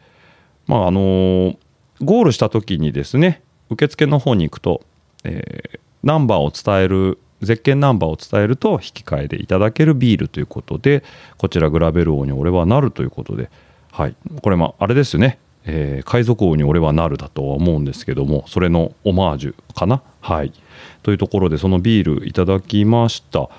[0.71, 1.57] まああの
[2.01, 4.83] ゴールした時にですね受付の方に行くと、
[5.25, 11.05] えーナンバーを伝えるゼッケンナンバーを伝えると引き換えでいただけるビールということで
[11.37, 13.51] こちらグラベル王に俺はなるということで
[13.93, 14.17] はい。
[14.41, 20.03] これまあれですね、えー海賊王に俺はなるだとは思うんですけどもそれのオマージュかな。
[20.23, 20.55] はい。
[21.03, 23.51] というところでそのビールいただきました。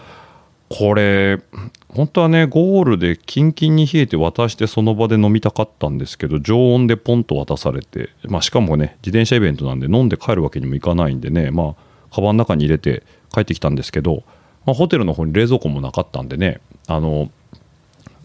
[0.72, 1.41] これ
[1.89, 13.03] 本当はねゴールでキンキンに冷えて渡してその場で飲みたかったんですけど常温でポンと渡されて、まあ、しかもね自転車イベントなんで飲んで帰るわけにもいかないんでねまあカバンの中に入れて
[13.34, 14.24] 帰ってきたんですけど、
[14.65, 17.30] まあ、ホテルの方に冷蔵庫もなかったんでねあの、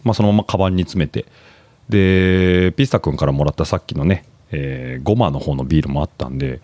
[0.05, 1.25] まあ、そのままカバンに詰めて
[1.89, 6.61] でピスタ君からもらったさっきのね、えーゴマの方のビールもあったんで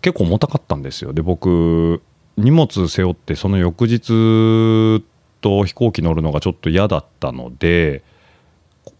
[0.00, 1.12] 結構重たかったんですよ。
[1.12, 2.02] で僕
[2.36, 5.04] 荷物背負ってその翌日
[5.42, 8.02] と飛行機乗るのがちょっと嫌だったので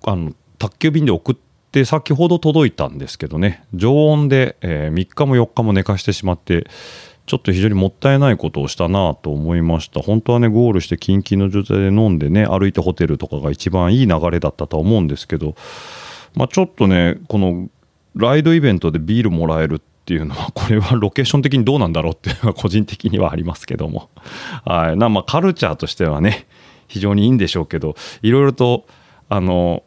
[0.05, 1.37] あの宅急便で送っ
[1.71, 3.65] て先ほど届いたんですけどね。
[3.73, 6.67] 常温で、え3日も4日も寝かしてしまって
[7.25, 10.01] ちょっと非常にもったいないことをしたなと思いました。
[10.01, 15.55] 本当はねゴールしてキンキンの状態で飲んでね歩いてホテルとかが一番いい流れだったと思うんですけど
[16.35, 17.69] まあ、ちょっとねこの
[18.15, 24.11] ライドイベントでビールもらえるってっていうのはこれはロケーション的にどうなんだろうっていうのは個人的にはありますけども、
[24.65, 26.47] はい、なまあカルチャーとしてはね
[26.89, 28.85] 非常にいいんでしょうけどいろいろと
[29.29, 29.85] あの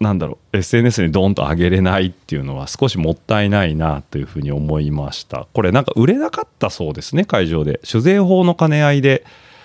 [0.00, 5.46] なんだろう SNS にドーンと上げれないっていうのは少しもったいないなというふうに思いました。
[5.54, 7.80] これなんか売れなかったそうですね会場で。
[7.84, 9.24] 酒税法の兼ね合いで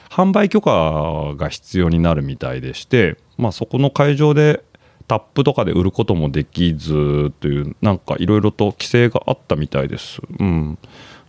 [0.10, 4.64] 販売許可が必要になるみたいでして、まあ、そこの会場で
[5.10, 10.22] タップとかで売ることもできずというなんかいろいろと規制があったみたいです。
[10.38, 10.78] うん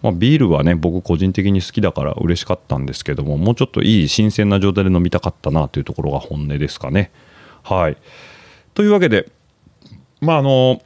[0.02, 7.10] まあ、ビールはね僕個人的に好きだから嬉しかったんですけどももうちょっといい新鮮な状態で飲みたかったなというところが本音ですかね。
[7.62, 7.96] はい
[8.74, 9.30] というわけで
[10.20, 10.82] まああの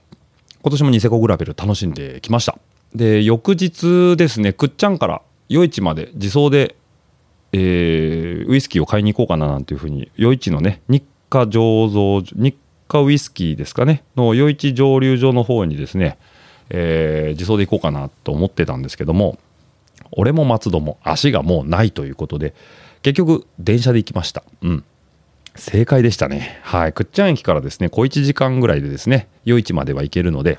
[0.63, 2.57] 今年もニセコグラベル楽しんできました
[2.95, 6.77] で翌日ですねくっちゃんから夜市まで自走で、
[7.53, 12.55] えーウイスキーを買いに行こうかななんていうふうに夜市のね日課醸造日
[12.89, 16.19] 課ウイスキーですかねの夜市蒸留所の方にですね、
[16.71, 19.39] えー自走で行こうかなと思ってたんですけども
[20.13, 22.55] 俺も松戸も足がもうないということで
[23.03, 24.85] 結局電車で行きましたうん
[25.57, 26.59] 正解でしたね。
[26.63, 26.93] はい。
[26.93, 30.59] くっちゃん駅からですね、小1時間ぐらいでですね、夜市までは行けるので、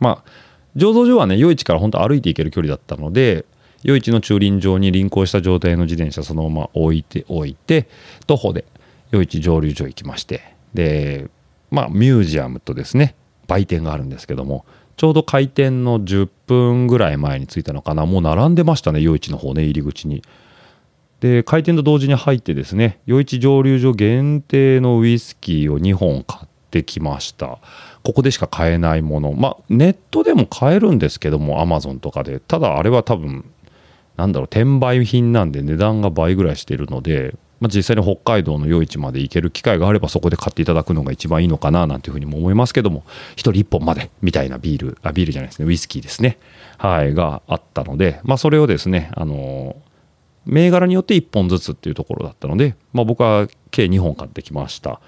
[0.00, 0.30] まあ、
[0.76, 3.44] 醸造所はね、夜市から本当歩いて行ける距離だったので、
[3.82, 7.88] 夜市の駐輪場に臨行した状態の自転車そのまま置いておいて、
[8.26, 8.64] 徒歩で
[9.10, 11.28] 夜市蒸留所行きまして、で、
[11.76, 13.14] まあ、ミュージアムとですね、
[13.46, 14.64] 売店があるんですけども、
[14.96, 20.22] ちょうど開店の10分ぐらい前に着いたのかな、もう並んでましたね、夜市の方ね、入り口に。
[21.20, 27.58] で開店と同時に入ってですね余市蒸留所限定のウイスキーを2本買ってきました。
[28.04, 29.32] ここでしか買えないもの。
[29.32, 32.38] まあネットでも買えるんですけどもアマゾンとかで。
[32.40, 33.44] ただあれは多分
[34.16, 43.02] なんだろう転売品なんで値段が倍ぐらいしてるので、まあ、実際に北海道の夜市まで行ける機会があればそこで買っていただくのが一番いいのかななんていうふうにも思いますけども
[43.36, 46.38] 1人1本までみたいなビールあビールじゃないですねウイスキーですね
[46.76, 49.76] はいがあったのでまあそれをですねあの
[50.46, 55.00] 銘柄によって1本ずつっていうところだったので、まあ、僕は計2本買ってきました。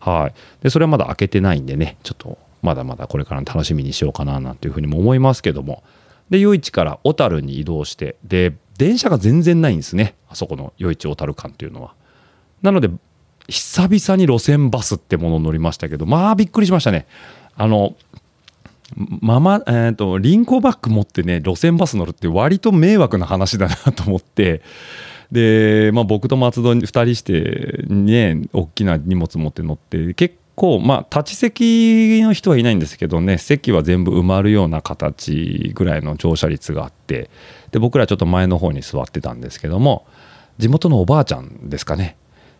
[0.00, 0.62] はい。
[0.62, 5.84] で、それはまだ開けてないんでね、ちょっとまだまだこれから楽しみにしようかななんていうふうにも思いますけども。
[6.30, 10.14] で、夜市から小樽に移動して、で、電車が全然ないんですね。
[10.28, 11.94] あそこの夜市小樽間っていうのは。
[12.62, 12.90] なので、
[13.48, 17.06] 久々に路線バスってものを乗りましたけど、まあびっくりしましたね。
[17.56, 17.94] あの、
[18.94, 24.62] ママ、えっ、と、リンコバッグ持ってね、路線バス乗るって割と迷惑な話だなと思って、
[25.32, 37.28] で、まあ僕と松戸に2人して、ね、大きな荷物持って乗って、結構、まあ立ち席の人はいないんですけどね、席は全部埋まるような形ぐらいの乗車率があって、
[37.76, 40.06] で、僕らちょっと前の方に座ってたんですけども、
[40.56, 42.16] 地元のおばあちゃんですかね。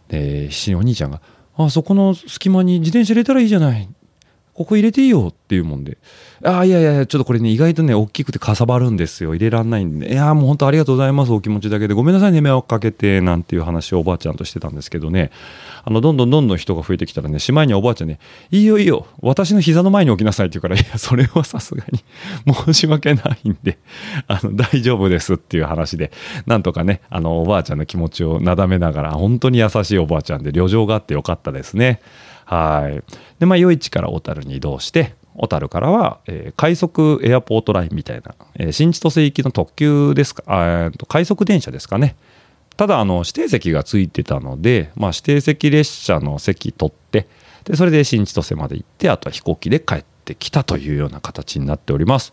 [0.08, 1.22] で、必死にお兄ちゃんが、
[1.56, 3.88] あ、そこの隙間に自転車入れたらいいじゃない。
[4.56, 5.98] ここ入れていいよっていうもんで、
[6.42, 9.34] ああ、いやいやいや、ちょっとこれね、意外とね、大きくてかさばるんですよ。
[9.34, 11.94] 入れらんないんで、いや、もう本当ありがとうございます、お気持ちだけで。
[11.94, 15.30] ごめんなさいね、迷惑かけて、なんていう話をおばあちゃんとしてたんですけどね、
[15.84, 18.18] あの、どんどんどんどん人が増えてきたらね、しまいにおばあちゃんね、
[18.50, 22.02] いいよいいよ、私の膝の前に置きなさいって言うから、いや、それはさすがに
[22.54, 23.78] 申し訳ないんで、
[24.26, 26.12] あの、大丈夫ですっていう話で、
[26.46, 32.00] なんとかね、あの、おばあちゃんの気持ちをなだめながら、本当に優しいおばあちゃんで、旅情があってよかったですね。
[32.46, 33.02] はい。
[33.38, 42.16] で、まあ、夜市から小樽に移動して、小樽からは、えー快速エアポートラインみたいな、えー新千歳行きの特急ですか、あーえーと快速電車ですかね。
[42.76, 47.26] ただ、あの、指定席がついてたので、まあ、指定席列車の席取って、
[47.64, 52.32] で、それで新千歳まで行って、あとは飛行機で帰ってきたというような形になっております。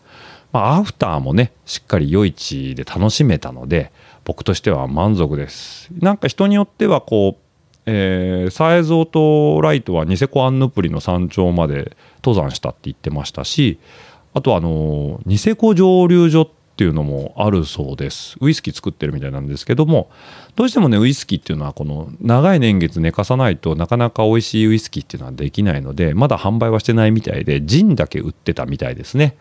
[0.52, 3.90] まあ、アフターもね、しっかり夜市で楽しめたので、
[4.24, 5.88] 僕としては満足です。
[5.98, 7.43] なんか人によっては、こう、
[7.86, 13.78] えー、サエゾウとライトはニセコアンヌプリの山頂まで登山したって言ってましたし
[14.32, 18.36] あとはあのニセコ蒸留所っていうのもあるそうです。
[18.40, 20.10] ウイスキー作ってるみたいなんですけども
[20.56, 29.36] どうしてもねウイスキーっていうのはこの長い年月寝かさないとなかなか美味しいウイスキーっていうのはできないのでまだ販売はしてないみたいでジンだけ売ってたみたいですね。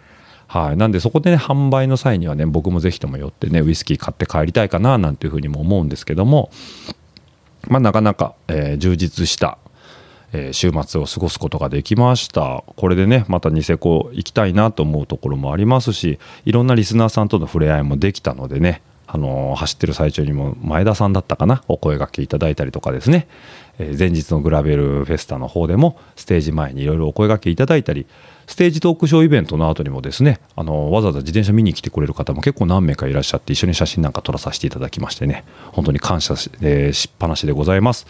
[0.45, 6.51] はい、なんでそこでね販売の際にはね僕もぜひとも寄ってねウイスキー買って帰りたいかななんていうふうにも思うんですけども
[7.67, 9.57] まあ、なかなか、えー充実した、
[10.31, 12.63] えー週末を過ごすことができました。
[12.75, 21.63] これでねまたニセコ行きたいなと思うところもありますしいろんなリスナーさんとの触れ合いもできたのでねあのー走ってる最中にも前田さんだったかな？
[21.67, 23.27] お声掛けいただいたりとかですね、
[23.77, 28.07] え前日のグラベルフェスタの方でもステージ前にいろいろお声掛けいただいたり
[28.47, 38.05] ステージトークショーイベントの後にもですねあのわざわざ自転車見に来てくれる方も結構何名かいらっしゃって一緒に写真なんか撮らさせていただきましてね本当に感謝し,、えーしっぱなしでございます。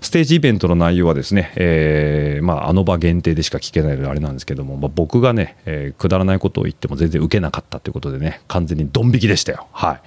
[0.00, 9.66] ステージイベントの内容はですね、えーまあ、あの場限定でしか聞けないのであれなんですけども、まあ、僕がね、えーくだらないことを言っても全然受けなかったということでね完全にドン引きでしたよ。
[9.72, 10.00] はい。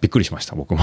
[0.00, 0.80] びっくりしました僕も。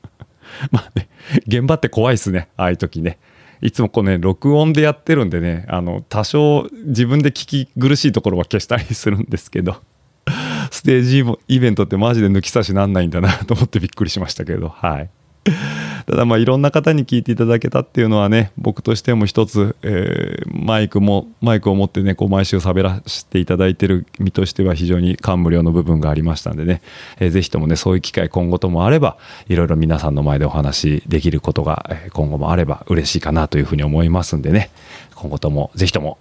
[0.72, 1.08] まあね
[1.46, 2.48] 現場って怖いですね。
[2.56, 3.18] ああいう時ね。
[3.60, 9.76] いつもこうね録音でやってるんでねあの多少自分で聞き苦しいところは消したりするんですけど
[10.70, 15.10] ステージイベントってマジで抜き差しなんないんだなと思ってびっくりしましたけどはい。
[16.06, 26.80] ただまあいろんな方に聞いていただけたっていうのはね僕としても一つ、えーマイクもマイクを持ってねこう毎週喋らせていただいてる身としては非常に感無量の部分がありましたんでね、
[27.20, 29.16] えーぜひともねそういう機会今後ともあれば
[29.48, 34.70] いろいろ皆さんの前でお話できることが今後もあれば嬉しいかなというふうに思いますんでね。
[35.14, 36.18] 今後ともぜひとも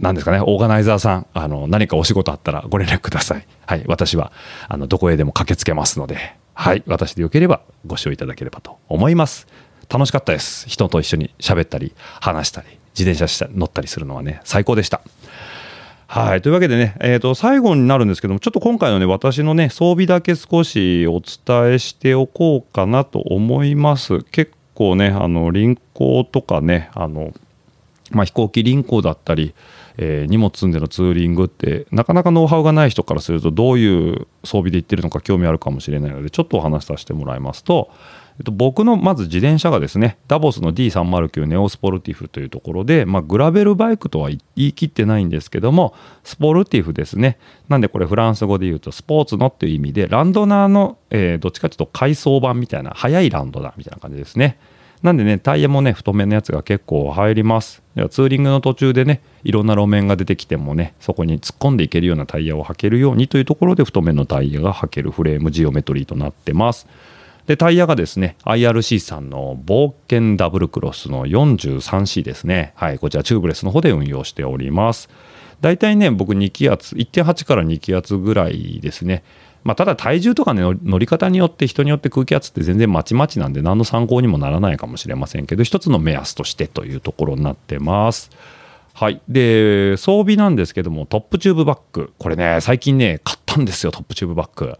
[0.00, 3.46] 何ですかね、オーガナイザーさん、あの、何かお仕事あったらご連絡ください。
[3.66, 4.32] はい、私は、
[4.68, 9.46] あの、どこへでも駆けつけますので、はい、私でよければご視聴いただければと思います。
[9.88, 10.68] 楽しかったです。
[10.68, 12.66] 人と一緒に喋ったり、話したり、
[12.98, 15.00] 自転車した乗ったりするのはね、最高でした。
[16.08, 16.42] はい。
[16.42, 24.24] というわけでね、えっ、と、最後になるんですけども、ちょっと今回のね、私のね、装備だけ少しお伝えしておこうかなと思います。
[24.24, 27.32] 結構ね、あの、輪行とかね、あの、
[28.10, 29.54] まあ、飛行機輪行だったり、
[29.98, 37.90] えー荷物積んでのツーリングってなかなかノウハウがない人からするとどういう装備で行ってるのか興味あるかもしれないのでちょっとお話しさせてもらいますと、
[38.38, 47.38] えっと、僕のまず自転車がですねダボスの D309 ネオスポルティフというところで、まあ、グラベルバイクとは言い切ってないんですけどもスポルティフですね。
[47.68, 54.58] なんでこれフランス語で言うとスポーツのっていう意味でランドナーの、えーどっちかというと回送版みたいな速いランドナーみたいな感じですね。
[55.02, 57.82] なんでねタイヤもね太めのやつが結構入ります。
[58.10, 66.86] ツーリングの途中でねいろんな路面が出てきてもねそこに突っ込んでいけるようなタイヤを履けるようにというところで太めのタイヤが履けるフレームジオメトリーとなってます。
[67.46, 72.72] でタイヤがですね IRC さんの冒険ダブルクロスの 43C ですね。
[72.76, 75.08] はいこちらチューブレスの方で運用しております。
[75.60, 79.24] 大体ね僕2気圧1.8から2気圧ぐらいですね。
[79.68, 88.30] まあ、ただ体重とかね乗り方によって人によって空気圧って全然まちまちなんで何の参考にもならないかもしれませんけど一つの目安としてというところになってます。
[88.94, 92.14] はい、で装備なんですけどもトップチューブバッグ。
[92.18, 94.78] これね最近ね買ったんですよトップチューブバッグ。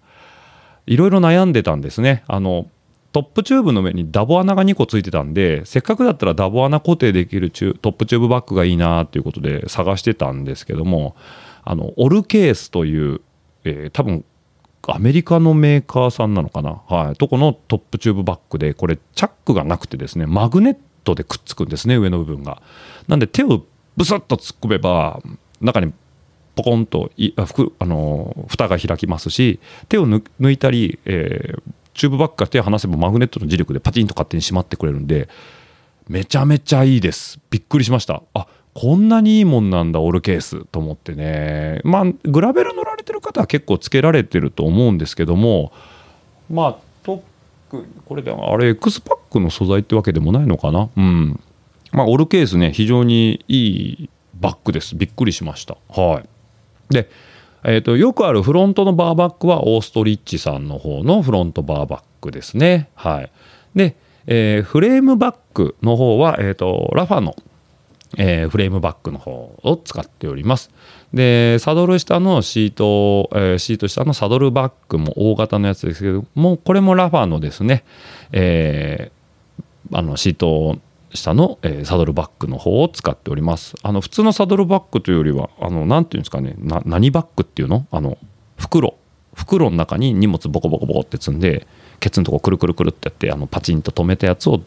[0.87, 2.25] いろいろ悩んでたんですね。
[2.27, 2.67] あの
[3.13, 11.15] トップチューブの上にダボ穴が2個ついてたんでせっかくだったらダボ穴固定できるチュトップチューブバッグがいいなということで探してたんですけども
[11.63, 13.21] あのオルケースという、
[13.65, 14.25] えー多分
[14.89, 22.63] アメリカのメーカーさんなのかな、はい、とこのトップチューブバッグでこれチャックがなくてですねマグネットでくっつくんですね上の部分が。
[23.07, 23.65] なんで手を
[23.97, 25.21] ブスッと突っ込めば
[25.61, 25.93] 中に
[26.55, 31.63] ポコンといあふくあの蓋が開きますし手を抜いたり、えー
[31.99, 35.29] チューブバッグから手を離せばマグネットの磁力でパチンと勝手に閉まってくれるんで
[36.09, 37.39] めちゃめちゃいいです。
[37.51, 38.23] びっくりしました。
[38.33, 38.47] あ
[38.81, 41.81] こんなにいいもんなんだオルケースと思ってね。
[41.83, 45.73] まあグラベル乗られてる方は結構つけられてると思うんですけども
[46.49, 47.23] まあ特
[47.73, 50.89] にこれであれ X パックの素材ってわけでもないのかな？
[50.97, 51.41] うん。
[51.91, 54.95] まあオルケースね非常にいいバッグです。
[54.95, 55.77] びっくりしました。
[55.89, 56.95] はい。
[56.95, 57.11] で
[57.65, 62.89] えー、とよくあるフロントのバーバックはオーストリッチさんの方のフロントバーバックですね。
[62.95, 63.33] はい、
[63.75, 63.97] で、
[64.29, 67.35] えーフレームバックの方は、えー、とラファの、
[68.17, 69.31] えーフレームバックの方
[69.63, 70.71] を使っております。
[71.13, 77.85] でサドル下のシート、えーシート下のサドルバックも大型のやつですけどもこれもラファのですね、
[78.33, 79.19] えー
[79.97, 80.79] あのシート
[81.15, 83.75] 下の、えサドルバッグの方を使っております。
[83.83, 87.87] あの普通のサドルバッグというよりはあのなていうんですかね何バッグっていうの？
[87.91, 88.19] あの
[88.59, 88.95] 袋。
[89.35, 91.67] 袋の中に荷物ボコボコボコって積んで
[92.01, 94.61] ケツのとこくるくるくるってやってあのパチンと止めたやつを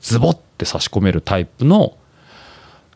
[0.00, 1.98] ズボって差し込めるタイプの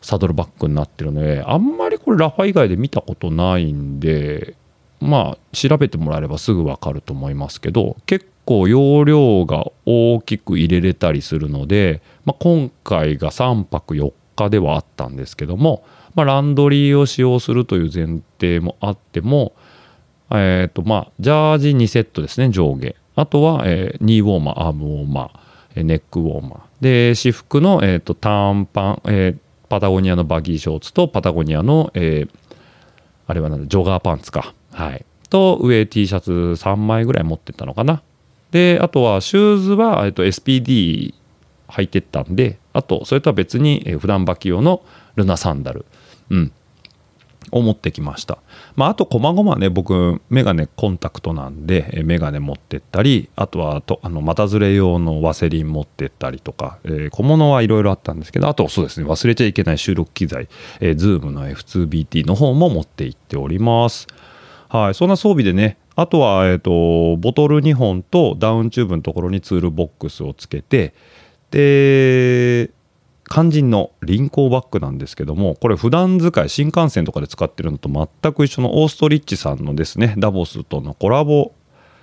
[0.01, 4.55] サドルバッグになってるのであんまりこれラファ以外で見たことないんで
[4.99, 15.83] まあ調べてもらえればすぐ分かると思いますけど結構容量が大きく入れれたりするので、まあ、今回が3泊4日ではあったんですけども、
[16.15, 19.53] まあ、ランドリーを使用するという前提もあっても
[20.31, 22.95] えっ、とまあジャージ2セットですね上下。
[23.15, 29.37] あとは、えーニーウォーマーアームウォーマーネックウォーマーで私服の、えー、と短パン、えー
[29.69, 32.29] パタゴニアのバギーショーツとパタゴニアの、えー
[33.27, 34.55] あれはなんだジョガーパンツか。
[34.71, 35.05] はい。
[35.29, 38.01] と上 T シャツ3枚ぐらい持ってったのかな。
[38.49, 41.13] であとはシューズは、えっと SPD
[41.67, 44.81] 履いてったんであとそれとは別に、えー普段履き用の
[45.15, 45.85] ルナサンダル。
[46.31, 46.51] うん。
[47.51, 48.39] を持ってきました。
[48.75, 60.47] まあ、あと、こまごまね、僕、メガネコンタクトなんで、えメガネ持ってったり、あとはと、あの、股ずれ用のワセリン持ってったりとか、えー小物はいろいろあったんですけど、あと、そうですね、忘れちゃいけない収録機材、
[60.79, 64.07] えー、Zoom の F2BT の方も持って行っております。
[64.69, 70.93] はい、そんな装備でね、あとは、えっ、と、ボトル2本とダウンチューブのところにツールボックスをつけて、
[71.51, 72.69] で、
[73.29, 81.53] 肝心の輪行バッグなんですけどもこれ普段使い新幹線とかで使ってるのと全く一緒のオーストリッチさんのですねダボスとのコラボ、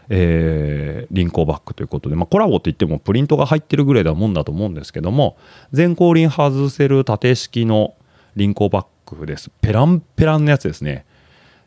[0.09, 5.37] えー輪行バッグということで、まあ、コラボって言ってもプリントが入ってるぐらいだもんだと思うんですけども
[5.73, 7.95] 全後輪外せる縦式の
[8.35, 9.51] 輪行バッグです。
[9.61, 11.07] ペランペランのやつですね。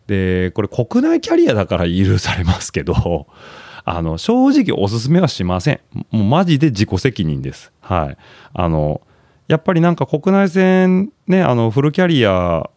[0.08, 3.28] でこれ国内キャリアだから許されますけど
[3.86, 5.80] あの正直おすすめはしません。
[6.12, 7.72] もうマジで自己責任です。
[7.82, 8.18] はい。
[8.54, 9.02] あの
[9.50, 12.70] やっぱりなんか国内線ねあのフルキャリア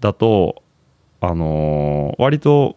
[0.00, 0.62] だと
[1.20, 2.76] あの割と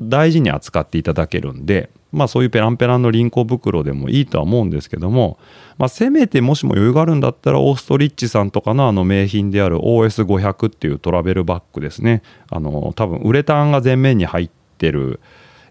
[0.00, 5.38] 大事に扱っていただけるんで、まあ、そういうペランペランの輪行袋でもいいとは思うんですけども、
[5.76, 12.22] まあ、せめてもしも余裕があるんだったらオーストリッチさんとかのあの名品である OS500 っていうトラベルバッグですね。
[12.48, 15.20] あの多分ウレタンが前面に入ってる、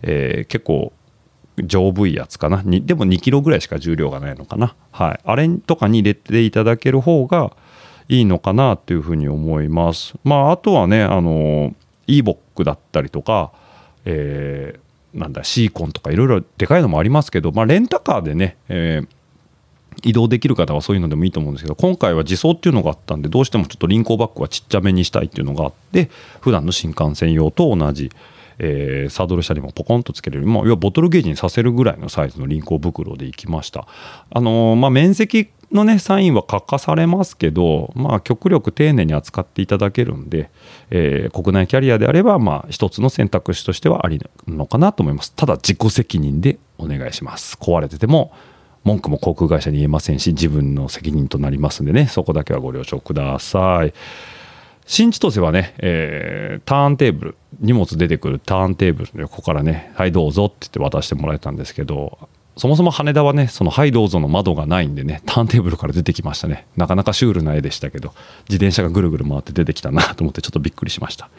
[0.01, 0.91] えー結構
[1.63, 2.61] 丈夫いやつかな。
[2.65, 7.53] でも2キロぐらいしか重量がないのかな、はい、あれとかに入れていただける方が
[8.09, 10.15] いいのかなというふうに思います。
[10.23, 11.73] まああとはねあの
[12.07, 13.51] e ボックだったりとか
[14.05, 14.85] えー
[15.15, 19.07] なんだシーコンとかいろいろでかいのもありますけど、まあ、レンタカーでね、えー
[20.03, 26.09] 移動できる方はそういうのでもいいと思うんですけど今回は自走っていうのがあったんでどうしてもちょっと輪行バッグはちっちゃめにしたいっていうのがあって
[26.41, 28.11] 普段の新幹線用と同じ、
[28.59, 33.87] えーサドル下にもポコンとつけれる、まあ、要はボトルゲージにさせるぐらいのサイズの輪行袋でいきました。
[34.31, 40.49] あのーまあ面積のねサインは書かされますけどまあ極力丁寧に扱っていただけるんで、
[40.91, 45.33] えー国内キャリアであればまあ一つの選択肢としてはありのかなと思います。
[45.33, 47.57] ただ自己責任でお願いします。
[47.59, 48.31] 壊れてても
[48.83, 52.05] 文句も航空会社に言えませんし自分の責任となりますんでね。
[52.05, 53.93] そこだけはご了承ください。
[54.85, 62.17] 新千歳はね、えーターンテーブル荷物出てくるターンテーブルの横からね「はいどうぞ」って言って渡してもらえたんですけど
[62.57, 66.65] そもそも羽田はねその「はいどうぞ」の窓がないんでねターンテーブルから出てきましたね。
[66.77, 68.13] なかなかシュールな絵でしたけど
[68.49, 71.29] 自転車がぐるぐる回って出てきたなと思ってちょっとびっくりしました。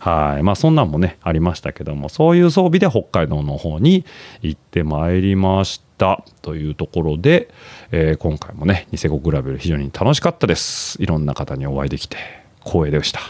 [0.00, 0.42] はい。
[0.42, 4.04] まあそんなんもねありましたけどもそういう装備で北海道の方に
[4.42, 6.24] 行ってまいりました。
[6.42, 7.48] というところで、
[7.92, 11.00] えー今回もねニセコグラベル非常に楽しかったです。
[11.00, 12.43] いろんな方にお会いできて。
[12.64, 13.20] 光栄でした。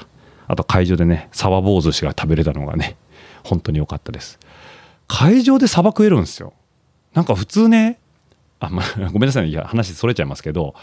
[0.47, 2.97] あと会場でねサバ棒寿司が食べれたのがね
[3.43, 4.39] 本当に良かったです。
[5.09, 6.53] 会場でサバ食えるんですよ。
[7.13, 7.99] なんか普通ね
[8.61, 10.75] あ、まあ、 ごめんなさいいや話それちゃいますけど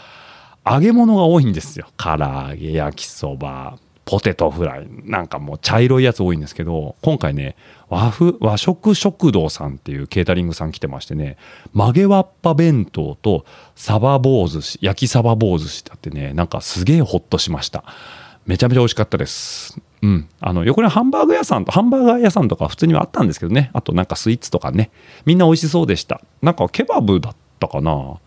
[0.64, 1.86] 揚げ物が多いんですよ。
[1.96, 7.56] 唐揚げ焼きそばポテトフライなんかもう茶色いやつ多いんですけど今回ね
[7.88, 11.36] 和風和食食堂さんっていうケータリングさん来てましてね
[11.72, 13.44] 曲げわっぱ弁当と
[13.76, 17.84] サバ棒寿司焼きサバ棒寿司ってあってねなんかすげえホッとしました。
[18.46, 19.80] めちゃめちゃ美味しかったです。
[20.02, 23.70] うん、あの横にハンバーグ屋さんとハンバーガー屋さんとか普通にはあったんですけどね。
[23.72, 24.90] あとなんかスイーツとかね。
[25.24, 26.20] みんな美味しそうでした。
[26.42, 28.18] なんかケバブだったかな。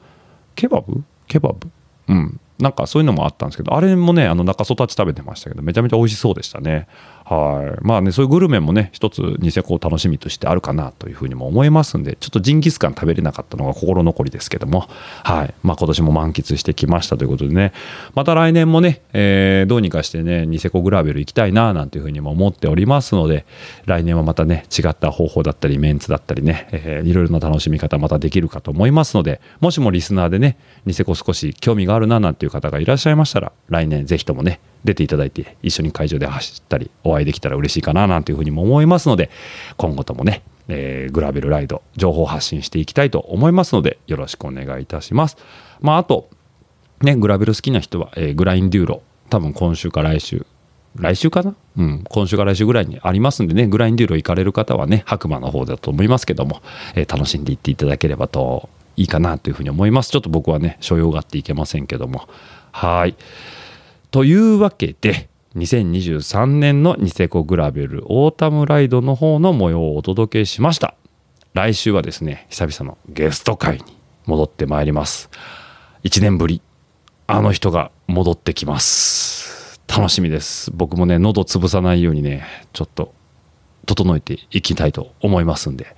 [0.55, 1.03] ケバブ？
[1.27, 1.69] ケバブ？
[2.07, 2.39] うん。
[2.59, 6.87] なんかそういうのもあったんですけどあれもねあの中育ち食べてましたけどめちゃめちゃ美味しそうでしたね。
[7.25, 7.79] はい。
[7.81, 14.87] まあねそういうグルメもね一つニセコを楽しみとしてあるかなというふうにも思いますんでちょっとジンギスカン食べれなかったのが心残りですけども。
[15.23, 15.53] はい。
[15.63, 17.73] まあ今年も満喫してきましたということでね
[18.13, 23.45] また来年もね、えーどうにかしてねニセコグラベル行きたいななんていうふうにも思っておりますので
[23.85, 39.29] 来年はまたね違った方法だったりメンツだったりね、えーいろいろな楽しみ方またできるかと思いますのでもしもリスナーでねニセコ少し興味があるななんていう方がいらっしゃいましたら来年ぜひともね出ていただいて一緒に会場で走ったりお会いできたら嬉しいかななんていうふうにも思いますので
[39.75, 45.35] 今後ともね、えーグラベルライド情報発信していきたいと思いますのでよろしくお願いいたします
[45.81, 46.29] まああと
[47.01, 50.45] ねグラベル好きな人は、えーグラインデューロ多分今週か来週
[50.97, 51.53] 来週かな？
[51.75, 56.61] うん、今週か来週ぐらいにありますんでね、グラインデューロ行かれる方はね、白馬の方だと思いますけども、
[56.95, 60.11] えー楽しんでいっていただければといいかなというふうに思います。
[60.11, 62.29] ちょっと僕はね、所用があっていけませんけども。
[62.71, 63.15] はい。
[64.15, 70.95] というわけで、2023年のニセコグラベルオータムライドの方の模様をお届けしました。
[71.53, 73.83] 来週はですね、久々のゲスト会に
[74.25, 75.29] 戻ってまいります。
[76.05, 76.61] 1年ぶり、
[77.27, 79.81] あの人が戻ってきます。
[79.85, 80.71] 楽しみです。
[80.73, 83.13] 僕もね、喉潰さないようにね、ちょっと
[83.85, 85.93] 整えていきたいと思いますんで、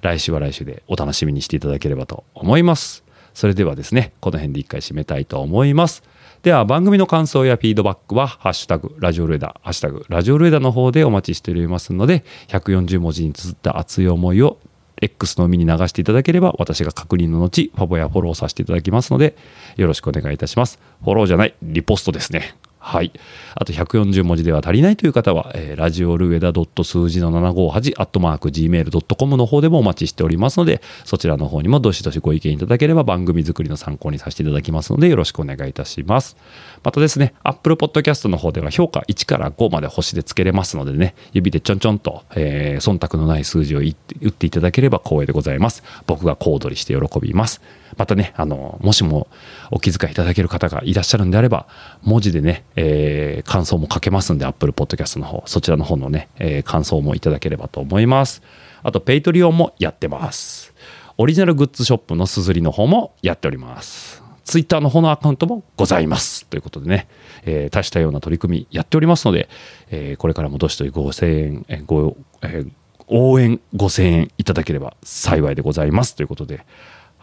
[0.00, 3.01] 来週は来週でお楽しみにしていただければと思います。
[3.34, 6.02] それではですね、この辺で一回締めたいと思います。
[6.42, 14.58] では番組の感想やフィードバックは、ハッシュタグ、ラジオルエダ、ハッシュタグ、ラジオルエダの方でお待ちしておりますので、140文字に綴った熱い思いを
[15.00, 19.36] X の海に流していただければ、私が確認の後、ファボやフォローさせていただきますので、
[19.76, 20.78] よろしくお願いいたします。
[21.04, 22.56] フォローじゃない、リポストですね。
[22.84, 23.12] はい。
[23.54, 36.36] あと140文字では足りないという方は、えーラジオルエダ数字の758、アットマーク gmail.com の方でもお待ちしておりますので、そちらの方にもどしどしご意見いただければ番組作りの参考にさせていただきますので、よろしくお願いいたします。
[36.82, 43.84] またですね、Apple Podcast の方では評価1から5まで星でつけれますのでね、指でちょんちょんと、えー忖度のない数字を打
[44.28, 45.84] っていただければ光栄でございます。
[46.06, 47.60] 僕が小躍りして喜びます。
[47.96, 49.28] またね、あの、もしも
[49.70, 51.66] お気遣いいただける方がいらっしゃるんであれば、
[52.02, 58.42] 文字でね、えー感想も書けますんで、Apple Podcast の方、そちらの方のね、えー感想もいただければと思います。
[58.82, 60.72] あと、ペイトリオンもやってます。
[61.18, 64.22] オリジナルグッズショップのすずりの方もやっております。
[64.44, 66.46] ツイッターの方のアカウントもございます。
[66.46, 67.06] ということでね、
[67.44, 69.48] えー多種多様な取り組みやっておりますので、
[69.90, 72.70] えーこれからもどしどし5000円、えーご、えー
[73.08, 76.16] 応援5000円いただければ幸いでございます。
[76.16, 76.64] ということで、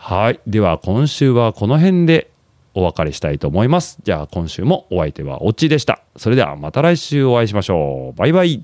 [0.01, 0.39] はい。
[0.47, 2.31] では、今週はこの辺で
[2.73, 3.99] お別れしたいと思います。
[4.01, 6.01] じゃあ、今週もお相手はオッチでした。
[6.15, 8.17] それではまた来週お会いしましょう。
[8.17, 8.63] バイバイ。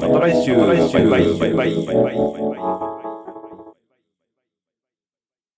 [0.00, 0.54] また来週